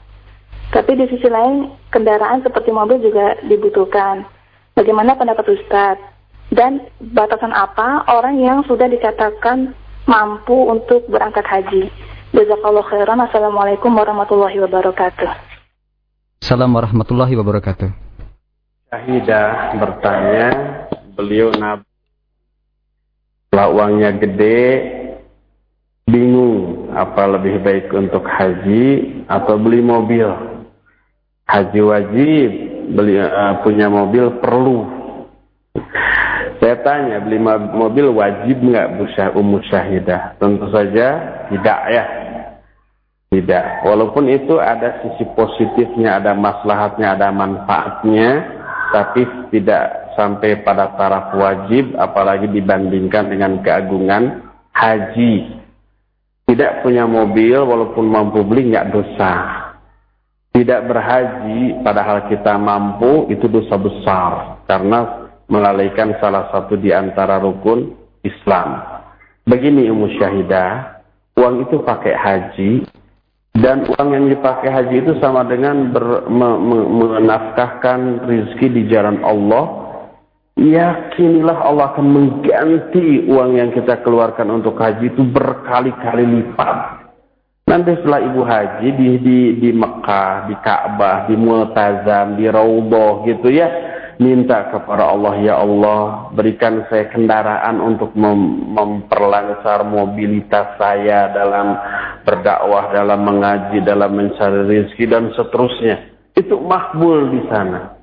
[0.71, 4.25] Tapi di sisi lain kendaraan seperti mobil juga dibutuhkan.
[4.75, 6.15] Bagaimana pendapat Ustadz?
[6.53, 9.73] Dan batasan apa orang yang sudah dikatakan
[10.05, 11.89] mampu untuk berangkat haji?
[12.35, 13.19] Jazakallah khairan.
[13.23, 15.31] Assalamualaikum warahmatullahi wabarakatuh.
[16.43, 17.89] Assalamualaikum warahmatullahi wabarakatuh.
[18.91, 20.47] Syahidah bertanya,
[21.15, 21.87] beliau nabi
[23.55, 24.61] kalau uangnya gede
[26.11, 30.27] bingung apa lebih baik untuk haji atau beli mobil
[31.47, 32.49] haji wajib
[32.93, 35.05] beli uh, punya mobil perlu
[36.55, 37.35] Saya tanya, beli
[37.75, 38.95] mobil wajib nggak
[39.35, 40.39] umur syahidah?
[40.39, 41.07] Tentu saja
[41.51, 42.03] tidak ya.
[43.35, 43.65] Tidak.
[43.83, 48.29] Walaupun itu ada sisi positifnya, ada maslahatnya, ada manfaatnya,
[48.95, 54.41] tapi tidak sampai pada taraf wajib, apalagi dibandingkan dengan keagungan
[54.71, 55.61] haji.
[56.45, 59.33] Tidak punya mobil, walaupun mampu beli, nggak dosa.
[60.55, 64.63] Tidak berhaji, padahal kita mampu, itu dosa besar.
[64.65, 67.93] Karena melalaikan salah satu di antara rukun
[68.23, 68.81] Islam.
[69.45, 71.03] Begini umum syahidah,
[71.37, 72.71] uang itu pakai haji,
[73.55, 76.77] dan uang yang dipakai haji itu sama dengan ber, me, me,
[77.23, 79.84] menafkahkan rizki di jalan Allah.
[80.55, 87.03] Yakinilah Allah akan mengganti uang yang kita keluarkan untuk haji itu berkali-kali lipat.
[87.67, 93.51] Nanti setelah ibu haji di, di, di Mekah, di Ka'bah, di Multazam, di Raudhah gitu
[93.51, 93.67] ya
[94.15, 101.75] minta kepada Allah ya Allah berikan saya kendaraan untuk mem memperlancar mobilitas saya dalam
[102.23, 107.94] berdakwah dalam mengaji dalam mencari rezeki dan seterusnya itu makbul di sana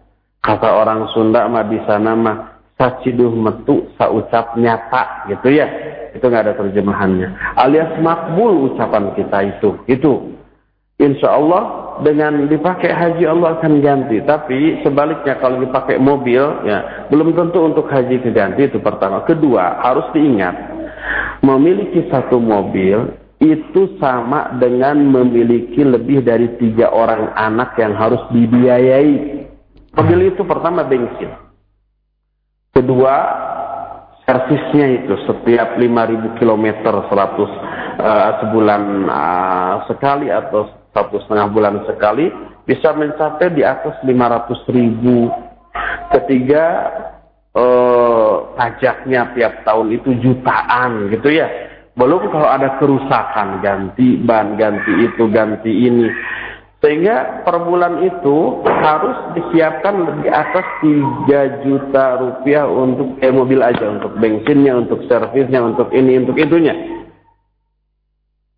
[0.42, 2.36] kata orang Sunda mah di sana mah
[2.76, 5.70] saciduh metu saucap nyata gitu ya
[6.12, 10.12] itu nggak ada terjemahannya alias makbul ucapan kita itu itu
[10.98, 14.22] insya Allah dengan dipakai haji Allah akan ganti.
[14.24, 19.26] Tapi sebaliknya kalau dipakai mobil, ya belum tentu untuk haji keganti itu pertama.
[19.28, 20.54] Kedua harus diingat
[21.42, 29.41] memiliki satu mobil itu sama dengan memiliki lebih dari tiga orang anak yang harus dibiayai.
[29.92, 31.28] Mobil itu pertama bensin.
[32.72, 33.14] Kedua
[34.24, 38.82] servisnya itu setiap 5000 km 100 uh, sebulan
[39.12, 42.28] uh, sekali atau satu setengah bulan sekali
[42.68, 45.32] bisa mencapai di atas 500 ribu.
[46.12, 46.64] Ketiga,
[47.56, 51.48] eh, pajaknya tiap tahun itu jutaan gitu ya.
[51.92, 56.08] Belum kalau ada kerusakan, ganti ban, ganti itu, ganti ini.
[56.82, 63.86] Sehingga per bulan itu harus disiapkan di atas 3 juta rupiah untuk eh, mobil aja,
[63.86, 66.74] untuk bensinnya, untuk servisnya, untuk ini, untuk itunya.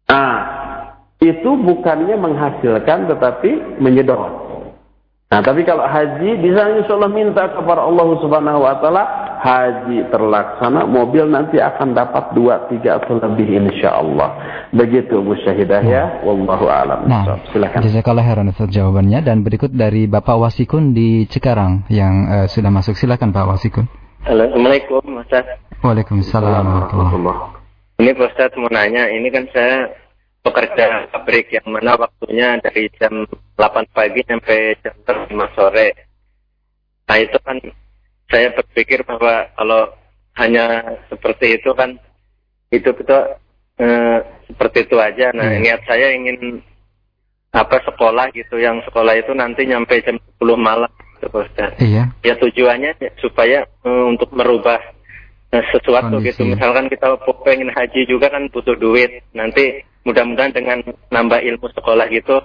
[0.08, 0.40] Nah,
[1.20, 4.44] itu bukannya menghasilkan tetapi menyedot.
[5.28, 9.04] Nah, tapi kalau haji bisa insya Allah minta kepada Allah Subhanahu Wa Taala
[9.44, 14.40] haji terlaksana, mobil nanti akan dapat dua tiga atau lebih insya Allah.
[14.72, 17.04] Begitu musyahidah ya, wallahu alam.
[17.04, 17.84] Nah, silakan.
[17.84, 22.96] Jazakallah khairan atas jawabannya dan berikut dari Bapak Wasikun di Cikarang yang uh, sudah masuk.
[22.96, 23.84] Silakan Pak Wasikun.
[24.24, 25.44] Assalamualaikum, Ustaz.
[25.84, 27.52] Waalaikumsalam warahmatullahi
[28.00, 29.92] Ini Ustaz mau nanya, ini kan saya
[30.40, 33.28] pekerja pabrik yang mana waktunya dari jam
[33.60, 35.88] 8 pagi sampai jam 5 sore.
[37.04, 37.60] Nah itu kan
[38.30, 39.82] saya berpikir bahwa kalau
[40.34, 41.94] hanya seperti itu kan
[42.72, 43.18] itu itu
[43.78, 44.18] eh,
[44.50, 45.30] seperti itu aja.
[45.30, 45.60] Nah hmm.
[45.62, 46.62] niat saya ingin
[47.54, 50.90] apa sekolah gitu yang sekolah itu nanti nyampe jam 10 malam
[51.22, 51.38] gitu
[51.78, 52.10] Iya.
[52.26, 54.82] Ya tujuannya supaya eh, untuk merubah
[55.54, 56.34] eh, sesuatu Kondisi.
[56.34, 56.42] gitu.
[56.50, 57.14] Misalkan kita
[57.46, 59.22] pengen haji juga kan butuh duit.
[59.32, 60.78] Nanti mudah-mudahan dengan
[61.08, 62.36] nambah ilmu sekolah gitu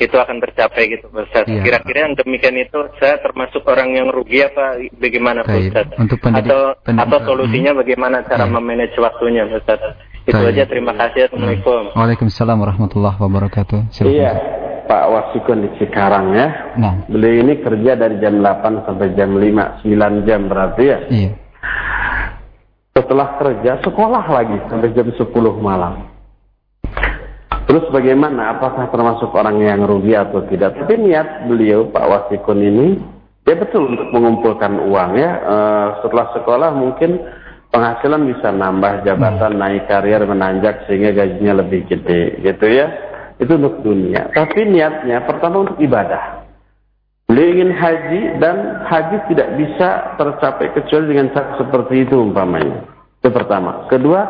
[0.00, 1.44] itu akan tercapai gitu Ustaz.
[1.46, 1.62] Iya.
[1.62, 5.70] Kira-kira yang demikian itu saya termasuk orang yang rugi apa bagaimana Baik.
[5.70, 5.86] Ustaz?
[6.00, 7.80] Untuk pendidik, atau pendidik, atau solusinya hmm.
[7.84, 8.52] bagaimana cara iya.
[8.52, 9.80] memanage waktunya Ustaz?
[10.24, 10.54] Itu Baik.
[10.54, 11.82] aja terima kasih Assalamualaikum.
[11.94, 13.78] Waalaikumsalam warahmatullahi wabarakatuh.
[13.94, 14.14] Silakan.
[14.16, 14.32] Iya.
[14.82, 16.46] Pak Wasikun di Cikarang ya.
[16.76, 17.06] Nah.
[17.06, 20.98] Beliau ini kerja dari jam 8 sampai jam 5, 9 jam berarti ya.
[21.06, 21.30] Iya.
[22.92, 25.22] Setelah kerja sekolah lagi sampai jam 10
[25.62, 26.11] malam.
[27.66, 28.58] Terus bagaimana?
[28.58, 30.74] Apakah termasuk orang yang rugi atau tidak?
[30.76, 32.88] Tapi niat beliau Pak Wasikun ini
[33.46, 35.30] ya betul untuk mengumpulkan uang ya.
[35.42, 35.56] E,
[36.02, 37.22] setelah sekolah mungkin
[37.70, 39.62] penghasilan bisa nambah jabatan, hmm.
[39.62, 42.86] naik karier, menanjak sehingga gajinya lebih gede, gitu ya.
[43.40, 44.30] Itu untuk dunia.
[44.30, 46.44] Tapi niatnya pertama untuk ibadah.
[47.26, 49.88] Beliau ingin haji dan haji tidak bisa
[50.20, 52.84] tercapai kecuali dengan cara seperti itu umpamanya.
[53.24, 53.88] Itu pertama.
[53.88, 54.20] Kedua,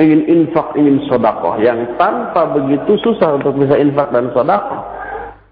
[0.00, 1.60] ingin infak, ingin sodakoh.
[1.60, 4.80] Yang tanpa begitu susah untuk bisa infak dan sodakoh.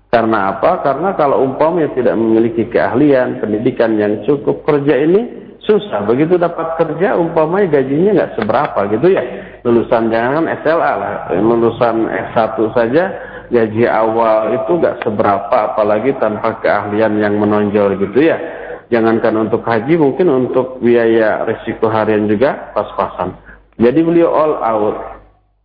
[0.09, 0.80] Karena apa?
[0.80, 6.09] Karena kalau umpamanya tidak memiliki keahlian, pendidikan yang cukup, kerja ini susah.
[6.09, 9.20] Begitu dapat kerja, umpamanya gajinya nggak seberapa gitu ya.
[9.68, 13.05] Lulusan jangan SLA lah, lulusan S1 saja
[13.53, 18.40] gaji awal itu nggak seberapa, apalagi tanpa keahlian yang menonjol gitu ya.
[18.88, 23.47] Jangankan untuk haji, mungkin untuk biaya risiko harian juga pas-pasan.
[23.78, 24.98] Jadi beliau all out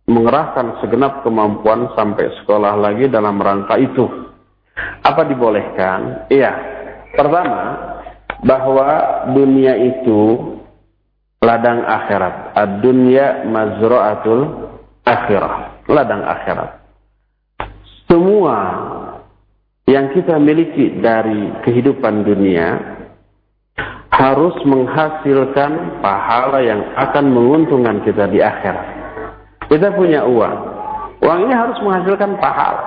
[0.06, 4.06] mengerahkan segenap kemampuan sampai sekolah lagi dalam rangka itu.
[5.02, 6.30] Apa dibolehkan?
[6.30, 6.52] Iya.
[7.14, 7.62] Pertama,
[8.44, 8.88] bahwa
[9.34, 10.54] dunia itu
[11.40, 12.54] ladang akhirat.
[12.54, 14.40] Ad-dunya mazra'atul
[15.02, 15.84] akhirah.
[15.90, 16.70] Ladang akhirat.
[18.08, 18.58] Semua
[19.84, 22.93] yang kita miliki dari kehidupan dunia
[24.14, 28.86] harus menghasilkan pahala yang akan menguntungkan kita di akhirat.
[29.66, 30.56] Kita punya uang.
[31.24, 32.84] Uang ini harus menghasilkan pahala.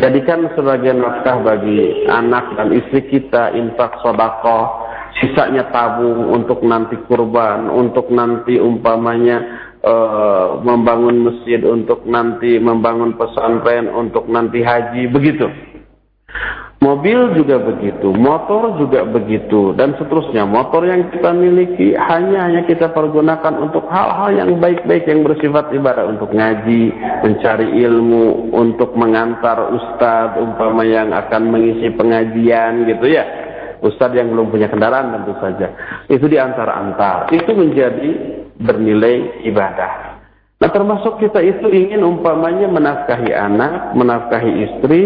[0.00, 4.88] Jadikan sebagian nafkah bagi anak dan istri kita, infak sodakoh,
[5.20, 9.44] sisanya tabung untuk nanti kurban, untuk nanti umpamanya
[9.84, 15.44] uh, membangun masjid, untuk nanti membangun pesantren, untuk nanti haji, begitu.
[16.82, 20.42] Mobil juga begitu, motor juga begitu, dan seterusnya.
[20.42, 26.10] Motor yang kita miliki hanya hanya kita pergunakan untuk hal-hal yang baik-baik yang bersifat ibadah
[26.10, 26.90] untuk ngaji,
[27.22, 33.30] mencari ilmu, untuk mengantar ustadz umpama yang akan mengisi pengajian gitu ya.
[33.78, 35.70] Ustadz yang belum punya kendaraan tentu saja.
[36.10, 37.30] Itu diantar-antar.
[37.30, 38.10] Itu menjadi
[38.58, 40.18] bernilai ibadah.
[40.62, 45.02] Nah termasuk kita itu ingin umpamanya menafkahi anak, menafkahi istri,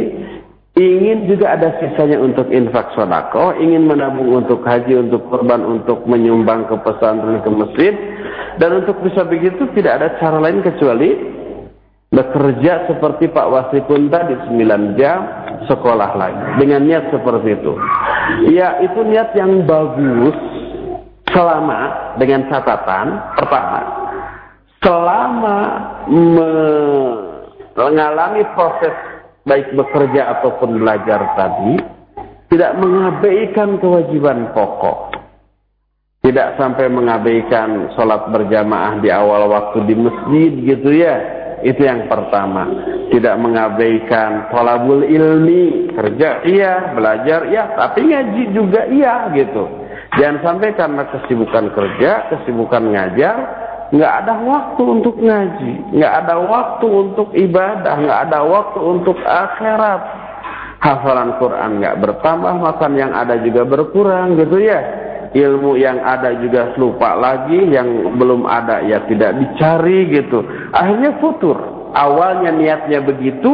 [0.76, 6.68] ingin juga ada sisanya untuk infak sodako, ingin menabung untuk haji, untuk korban, untuk menyumbang
[6.68, 7.94] ke pesantren, ke masjid,
[8.60, 11.16] dan untuk bisa begitu tidak ada cara lain kecuali
[12.12, 15.26] bekerja seperti Pak Wasikun tadi 9 jam
[15.66, 17.72] sekolah lagi dengan niat seperti itu.
[18.52, 20.36] Ya itu niat yang bagus
[21.32, 23.80] selama dengan catatan pertama
[24.86, 25.58] selama
[27.74, 28.94] mengalami proses
[29.46, 31.96] baik bekerja ataupun belajar tadi
[32.50, 35.14] tidak mengabaikan kewajiban pokok.
[36.22, 41.14] Tidak sampai mengabaikan sholat berjamaah di awal waktu di masjid gitu ya.
[41.62, 42.66] Itu yang pertama.
[43.14, 45.94] Tidak mengabaikan tolabul ilmi.
[45.94, 49.66] Kerja iya, belajar iya, tapi ngaji juga iya gitu.
[50.18, 53.36] Jangan sampai karena kesibukan kerja, kesibukan ngajar,
[53.96, 60.02] nggak ada waktu untuk ngaji, nggak ada waktu untuk ibadah, nggak ada waktu untuk akhirat.
[60.76, 64.80] Hafalan Quran nggak bertambah, makan yang ada juga berkurang gitu ya.
[65.36, 70.44] Ilmu yang ada juga lupa lagi, yang belum ada ya tidak dicari gitu.
[70.70, 71.56] Akhirnya futur.
[71.96, 73.52] Awalnya niatnya begitu,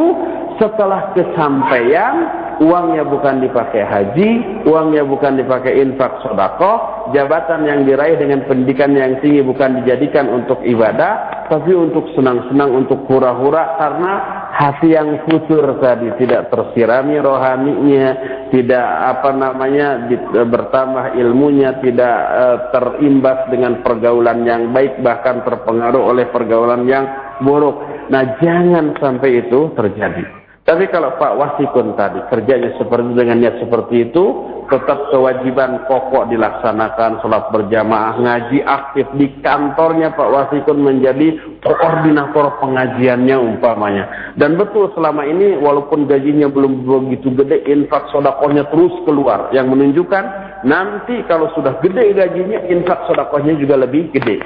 [0.59, 4.29] setelah kesampaian uangnya bukan dipakai haji,
[4.67, 10.61] uangnya bukan dipakai infak sodako, jabatan yang diraih dengan pendidikan yang tinggi bukan dijadikan untuk
[10.61, 14.13] ibadah, tapi untuk senang-senang, untuk hura-hura karena
[14.53, 18.09] hati yang futur tadi tidak tersirami rohaninya,
[18.53, 20.05] tidak apa namanya
[20.45, 27.05] bertambah ilmunya, tidak uh, terimbas dengan pergaulan yang baik bahkan terpengaruh oleh pergaulan yang
[27.41, 27.81] buruk.
[28.11, 30.42] Nah, jangan sampai itu terjadi.
[30.63, 34.23] Tapi kalau Pak Wasikun tadi kerjanya seperti dengan niat seperti itu,
[34.71, 43.35] tetap kewajiban pokok dilaksanakan, sholat berjamaah, ngaji aktif di kantornya Pak Wasikun menjadi koordinator pengajiannya
[43.43, 44.05] umpamanya.
[44.39, 49.51] Dan betul selama ini walaupun gajinya belum begitu gede, infak sodakohnya terus keluar.
[49.51, 50.23] Yang menunjukkan
[50.63, 54.39] nanti kalau sudah gede gajinya, infak sodakohnya juga lebih gede.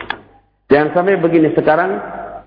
[0.67, 1.95] Jangan sampai begini sekarang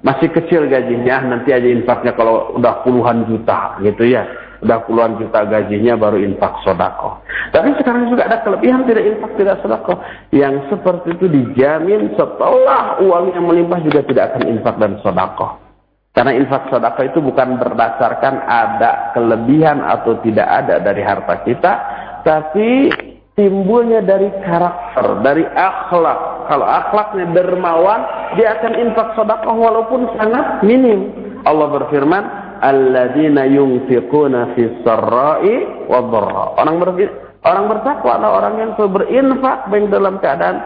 [0.01, 4.25] masih kecil gajinya, nanti aja infaknya kalau udah puluhan juta gitu ya.
[4.61, 7.25] Udah puluhan juta gajinya baru infak sodako.
[7.49, 9.97] Tapi sekarang juga ada kelebihan tidak infak tidak sodako.
[10.37, 15.57] Yang seperti itu dijamin setelah uang yang melimpah juga tidak akan infak dan sodako.
[16.13, 21.73] Karena infak sodako itu bukan berdasarkan ada kelebihan atau tidak ada dari harta kita.
[22.21, 22.69] Tapi
[23.41, 26.53] timbulnya dari karakter, dari akhlak.
[26.53, 28.01] Kalau akhlaknya dermawan,
[28.37, 31.09] dia akan infak sedekah walaupun sangat minim.
[31.49, 32.23] Allah berfirman,
[32.61, 36.13] "Alladzina yunfiquna fis sarra'i wad
[36.61, 36.85] Orang
[37.41, 40.61] orang bertakwa adalah orang yang berinfak baik dalam keadaan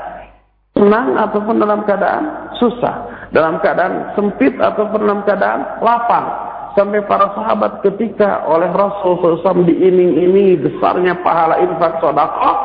[0.75, 7.81] senang ataupun dalam keadaan susah, dalam keadaan sempit ataupun dalam keadaan lapang sampai para sahabat
[7.87, 12.57] ketika oleh Rasul SAW diiming-imingi besarnya pahala infak sedekah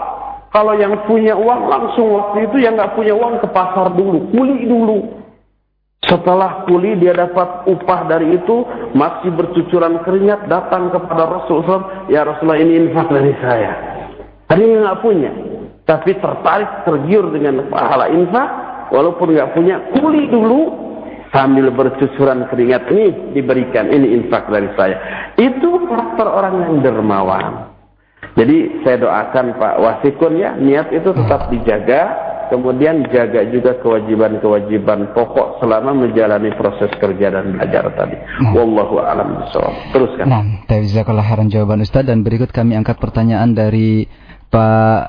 [0.50, 4.66] kalau yang punya uang langsung waktu itu yang nggak punya uang ke pasar dulu kuli
[4.66, 5.22] dulu.
[6.00, 8.66] Setelah kuli dia dapat upah dari itu
[8.98, 13.72] masih bercucuran keringat datang kepada Rasul SAW ya Rasulullah ini infak dari saya.
[14.50, 15.32] Tadi nggak punya
[15.86, 18.50] tapi tertarik tergiur dengan pahala infak
[18.94, 20.89] walaupun nggak punya kuli dulu
[21.30, 24.98] sambil bercucuran keringat ini diberikan ini infak dari saya
[25.38, 27.70] itu karakter orang yang dermawan
[28.38, 35.62] jadi saya doakan Pak Wasikun ya niat itu tetap dijaga kemudian jaga juga kewajiban-kewajiban pokok
[35.62, 38.18] selama menjalani proses kerja dan belajar tadi.
[38.18, 38.52] Nah.
[38.58, 39.74] Wallahu a'lam bishawab.
[39.94, 40.26] Teruskan.
[40.26, 44.10] Nah, jazakallah khairan jawaban Ustaz dan berikut kami angkat pertanyaan dari
[44.50, 45.02] Pak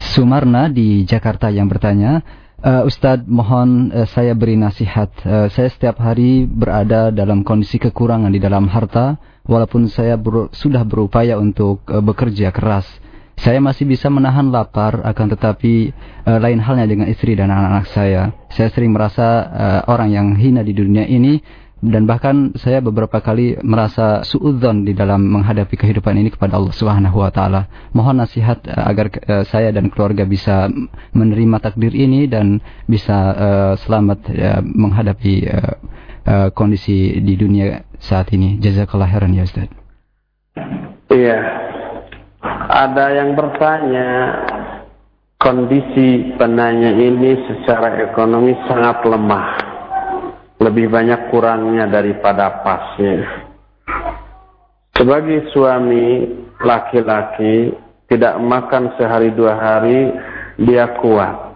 [0.00, 2.24] Sumarna di Jakarta yang bertanya,
[2.64, 5.12] Uh, Ustadz, mohon uh, saya beri nasihat.
[5.20, 10.80] Uh, saya setiap hari berada dalam kondisi kekurangan di dalam harta, walaupun saya ber sudah
[10.80, 12.88] berupaya untuk uh, bekerja keras.
[13.36, 15.92] Saya masih bisa menahan lapar, akan tetapi
[16.24, 18.32] uh, lain halnya dengan istri dan anak-anak saya.
[18.48, 21.44] Saya sering merasa uh, orang yang hina di dunia ini
[21.84, 27.20] dan bahkan saya beberapa kali merasa suudzon di dalam menghadapi kehidupan ini kepada Allah Subhanahu
[27.20, 27.68] wa taala.
[27.92, 30.72] Mohon nasihat uh, agar uh, saya dan keluarga bisa
[31.12, 35.34] menerima takdir ini dan bisa uh, selamat uh, menghadapi
[36.56, 38.56] kondisi di dunia saat ini.
[38.56, 39.68] Jazakallah khairan ya Ustaz.
[41.12, 41.36] Iya.
[42.64, 44.08] Ada yang bertanya
[45.36, 49.73] kondisi penanya ini secara ekonomi sangat lemah
[50.64, 53.44] lebih banyak kurangnya daripada pasnya.
[54.96, 56.24] Sebagai suami
[56.64, 57.76] laki-laki
[58.08, 60.08] tidak makan sehari dua hari
[60.56, 61.52] dia kuat.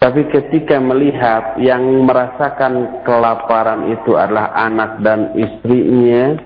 [0.00, 6.42] Tapi ketika melihat yang merasakan kelaparan itu adalah anak dan istrinya,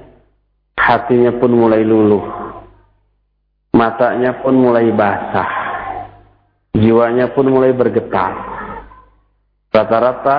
[0.76, 2.24] hatinya pun mulai luluh.
[3.72, 5.48] Matanya pun mulai basah.
[6.76, 8.32] Jiwanya pun mulai bergetar.
[9.72, 10.38] Rata-rata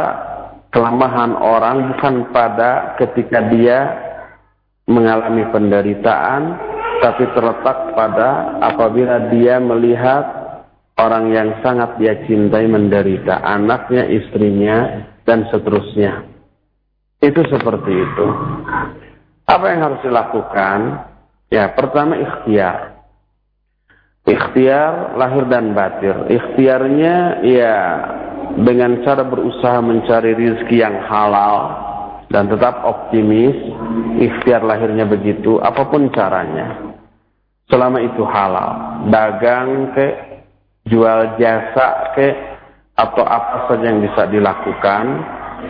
[0.77, 3.97] kelemahan orang bukan pada ketika dia
[4.85, 6.53] mengalami penderitaan,
[7.01, 10.21] tapi terletak pada apabila dia melihat
[11.01, 16.29] orang yang sangat dia cintai menderita, anaknya, istrinya, dan seterusnya.
[17.25, 18.27] Itu seperti itu.
[19.49, 21.09] Apa yang harus dilakukan?
[21.49, 23.01] Ya, pertama ikhtiar.
[24.29, 26.29] Ikhtiar lahir dan batin.
[26.29, 27.15] Ikhtiarnya
[27.49, 27.75] ya
[28.55, 31.55] dengan cara berusaha mencari rezeki yang halal
[32.27, 33.55] dan tetap optimis,
[34.19, 36.95] ikhtiar lahirnya begitu, apa pun caranya.
[37.67, 40.07] Selama itu halal, dagang ke,
[40.87, 42.27] jual jasa ke,
[42.95, 45.03] atau apa saja yang bisa dilakukan,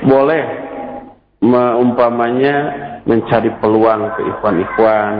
[0.05, 0.43] boleh
[1.41, 2.55] meumpamanya
[3.05, 5.13] mencari peluang ke ikhwan-ikhwan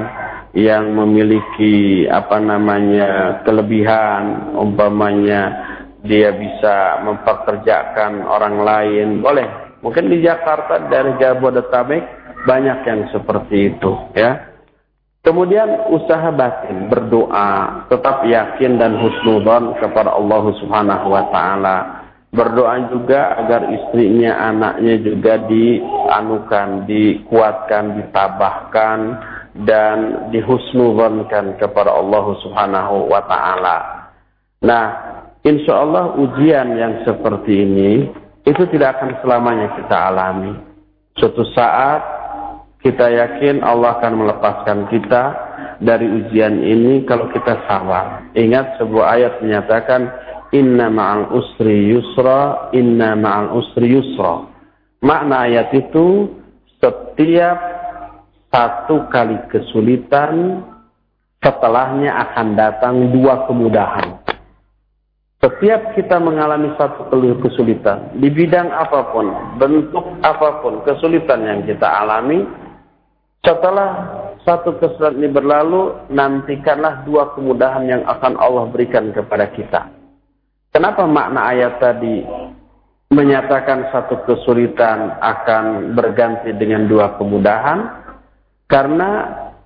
[0.58, 9.80] yang memiliki apa namanya kelebihan, umpamanya dia bisa memperkerjakan orang lain, boleh.
[9.82, 12.04] Mungkin di Jakarta dari Jabodetabek
[12.45, 14.58] banyak yang seperti itu, ya.
[15.26, 21.78] Kemudian usaha batin, berdoa, tetap yakin dan husnudzon kepada Allah Subhanahu wa taala.
[22.32, 29.00] Berdoa juga agar istrinya, anaknya juga dianukan, dikuatkan, ditabahkan
[29.68, 29.98] dan
[30.32, 33.78] dihusnudzonkan kepada Allah Subhanahu wa taala.
[34.64, 34.86] Nah,
[35.45, 38.09] Insya Allah ujian yang seperti ini
[38.47, 40.53] itu tidak akan selamanya kita alami.
[41.19, 42.01] Suatu saat
[42.81, 45.23] kita yakin Allah akan melepaskan kita
[45.83, 48.29] dari ujian ini kalau kita sabar.
[48.33, 50.01] Ingat sebuah ayat menyatakan
[50.55, 54.47] inna ma'al usri yusra, inna ma'al usri yusra.
[55.03, 56.31] Makna ayat itu
[56.81, 57.57] setiap
[58.49, 60.63] satu kali kesulitan
[61.43, 64.26] setelahnya akan datang dua kemudahan.
[65.38, 67.13] Setiap kita mengalami satu
[67.45, 69.29] kesulitan, di bidang apa pun,
[69.61, 72.41] bentuk apa pun, kesulitan yang kita alami,
[73.45, 79.93] setelah satu kesulitan ini berlalu, nantikanlah dua kemudahan yang akan Allah berikan kepada kita.
[80.73, 82.26] Kenapa makna ayat tadi
[83.14, 88.09] menyatakan satu kesulitan akan berganti dengan dua kemudahan?
[88.65, 89.09] Karena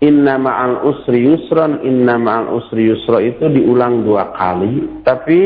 [0.01, 5.39] inna ma'al usri yusran, inna ma'al usri yusra itu diulang dua kali, tapi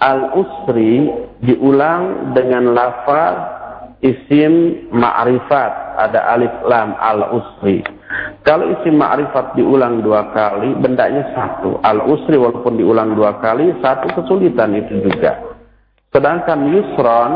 [0.00, 1.12] al usri
[1.44, 3.36] diulang dengan lafaz
[4.00, 7.84] isim ma'rifat, ada alif lam al usri.
[8.44, 11.80] Kalau isim ma'rifat diulang dua kali, bendanya satu.
[11.80, 15.56] Al usri walaupun diulang dua kali, satu kesulitan itu juga.
[16.12, 17.32] Sedangkan yusron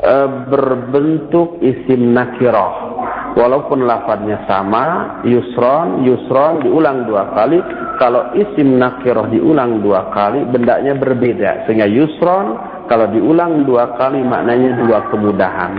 [0.00, 0.14] e,
[0.50, 3.05] berbentuk isim nakirah
[3.36, 7.60] walaupun lafadznya sama, yusron, yusron diulang dua kali.
[8.00, 11.68] Kalau isim nakirah diulang dua kali, bendanya berbeda.
[11.68, 12.56] Sehingga yusron,
[12.88, 15.76] kalau diulang dua kali maknanya dua kemudahan.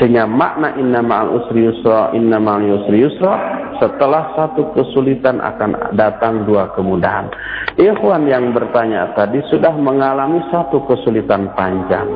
[0.00, 3.32] Sehingga makna inna ma'al usri yusra, inna ma'al yusri yusra,
[3.78, 7.30] setelah satu kesulitan akan datang dua kemudahan.
[7.74, 12.06] Ikhwan yang bertanya tadi sudah mengalami satu kesulitan panjang.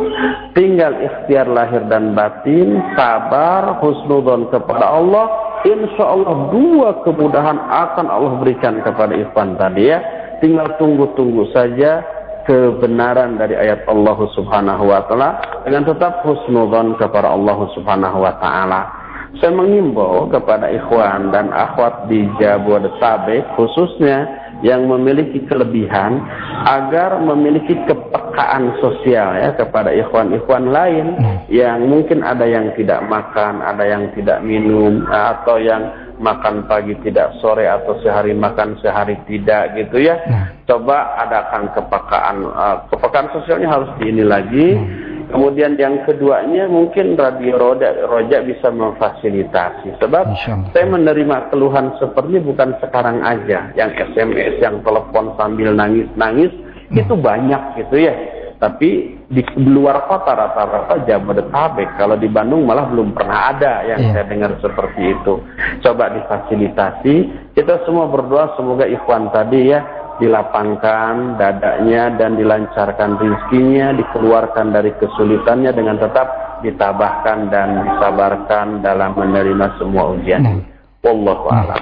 [0.54, 5.26] Tinggal ikhtiar lahir dan batin, sabar, husnudon kepada Allah.
[5.66, 9.98] Insya Allah dua kemudahan akan Allah berikan kepada ikhwan tadi ya.
[10.38, 12.06] Tinggal tunggu-tunggu saja
[12.48, 15.30] kebenaran dari ayat Allah Subhanahu wa taala
[15.68, 18.97] dengan tetap husnudzon kepada Allah Subhanahu wa taala.
[19.36, 24.24] Saya mengimbau kepada ikhwan dan akhwat di Jabodetabek khususnya
[24.66, 26.18] yang memiliki kelebihan
[26.66, 31.38] agar memiliki kepekaan sosial ya kepada ikhwan-ikhwan lain hmm.
[31.46, 35.86] yang mungkin ada yang tidak makan, ada yang tidak minum atau yang
[36.18, 40.18] makan pagi tidak sore atau sehari makan sehari tidak gitu ya.
[40.26, 40.50] Nah.
[40.66, 44.74] Coba adakan kepekaan uh, kepekaan sosialnya harus diini lagi.
[44.74, 45.07] Hmm.
[45.28, 50.00] Kemudian yang keduanya mungkin radio roda roja bisa memfasilitasi.
[50.00, 50.24] Sebab
[50.72, 56.52] saya menerima keluhan seperti bukan sekarang aja, yang SMS, yang telepon sambil nangis-nangis
[56.90, 57.00] hmm.
[57.00, 58.14] itu banyak gitu ya
[58.58, 61.94] tapi di luar kota rata-rata Jabodetabek.
[61.94, 64.12] Kalau di Bandung malah belum pernah ada yang yeah.
[64.18, 65.38] saya dengar seperti itu.
[65.86, 67.14] Coba difasilitasi.
[67.54, 69.80] Kita semua berdoa semoga ikhwan tadi ya
[70.18, 79.78] dilapangkan dadanya dan dilancarkan rizkinya, dikeluarkan dari kesulitannya dengan tetap ditabahkan dan disabarkan dalam menerima
[79.78, 80.42] semua ujian.
[80.42, 80.78] Nah.
[80.98, 81.78] Wallahu a'lam.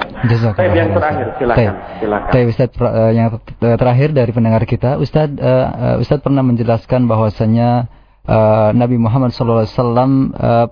[0.61, 1.75] Baik, yang terakhir silakan.
[2.05, 2.33] Silakan.
[2.37, 3.29] Baik, Ustaz uh, yang
[3.81, 7.89] terakhir dari pendengar kita, Ustaz uh, Ustaz pernah menjelaskan bahwasanya
[8.29, 9.65] uh, Nabi Muhammad SAW
[10.37, 10.69] uh,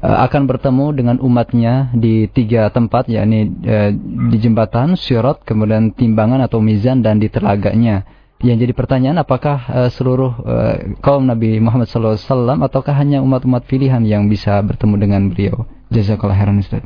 [0.00, 3.92] akan bertemu dengan umatnya di tiga tempat yakni uh,
[4.32, 8.08] di jembatan, syurat, kemudian timbangan atau mizan dan di telaganya.
[8.40, 10.74] Yang jadi pertanyaan apakah uh, seluruh uh,
[11.04, 12.16] kaum Nabi Muhammad SAW
[12.64, 15.68] ataukah hanya umat-umat pilihan yang bisa bertemu dengan beliau?
[15.92, 16.80] Jazakallah khairan Ustaz.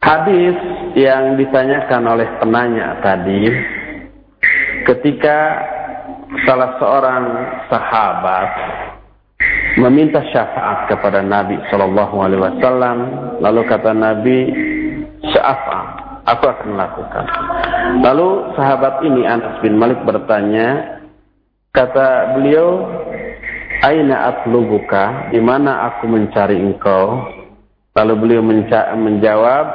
[0.00, 0.56] Hadis
[0.96, 3.42] yang ditanyakan oleh penanya tadi
[4.88, 5.38] ketika
[6.46, 7.24] salah seorang
[7.68, 8.48] sahabat
[9.80, 12.96] meminta syafaat kepada Nabi Shallallahu Alaihi Wasallam.
[13.44, 14.38] Lalu kata Nabi
[15.32, 15.80] syafa
[16.26, 17.24] aku akan melakukan.
[18.02, 18.28] Lalu
[18.58, 21.00] sahabat ini Anas bin Malik bertanya
[21.70, 22.84] kata beliau
[23.84, 25.28] Aina atlubuka?
[25.30, 27.28] Di mana aku mencari engkau?
[27.92, 28.42] Lalu beliau
[28.96, 29.66] menjawab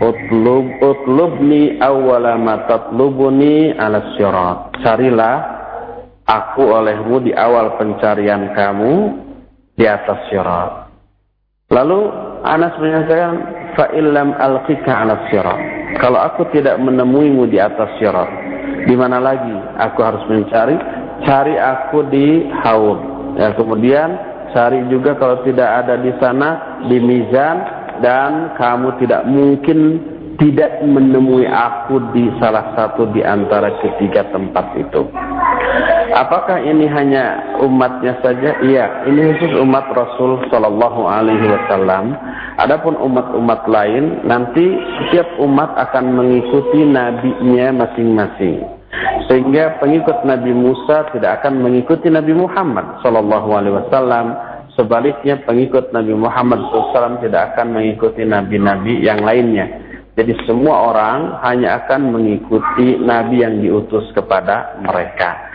[0.00, 5.61] utlub utlubni awwala ma ala syirat carilah
[6.26, 9.22] aku olehmu di awal pencarian kamu
[9.74, 10.90] di atas syirat
[11.72, 12.10] lalu
[12.42, 13.34] Anas menyatakan
[13.78, 15.60] fa illam alqika ala syirat
[16.02, 18.52] kalau aku tidak menemuimu di atas syirat
[18.86, 20.74] di mana lagi aku harus mencari?
[21.22, 22.98] Cari aku di haud.
[23.38, 24.10] Ya kemudian
[24.50, 27.56] cari juga kalau tidak ada di sana di mizan
[28.02, 29.78] dan kamu tidak mungkin
[30.42, 35.06] tidak menemui aku di salah satu di antara ketiga tempat itu.
[36.12, 38.58] Apakah ini hanya umatnya saja?
[38.58, 42.18] Iya, ini khusus umat Rasul Shallallahu Alaihi Wasallam.
[42.58, 44.66] Adapun umat-umat lain, nanti
[44.98, 48.66] setiap umat akan mengikuti nabinya masing-masing.
[49.30, 54.26] Sehingga pengikut Nabi Musa tidak akan mengikuti Nabi Muhammad Shallallahu Alaihi Wasallam
[54.72, 59.68] Sebaliknya pengikut Nabi Muhammad SAW tidak akan mengikuti nabi-nabi yang lainnya.
[60.12, 65.52] Jadi semua orang hanya akan mengikuti nabi yang diutus kepada mereka.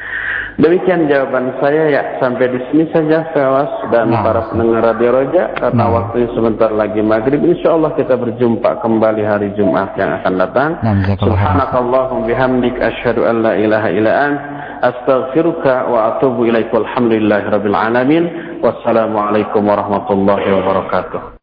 [0.57, 4.25] Demikian jawaban saya ya sampai di sini saja kawas dan nah.
[4.25, 5.93] para pendengar Radio Roja karena nah.
[5.93, 10.81] waktunya sebentar lagi maghrib insya Allah kita berjumpa kembali hari Jumat yang akan datang.
[10.81, 14.33] Nah, Subhanakallahum bihamdik asyhadu an la ilaha illa an
[14.81, 18.23] astaghfiruka wa atubu ilaik walhamdulillahi rabbil alamin
[18.65, 21.21] wassalamualaikum warahmatullahi wabarakatuh.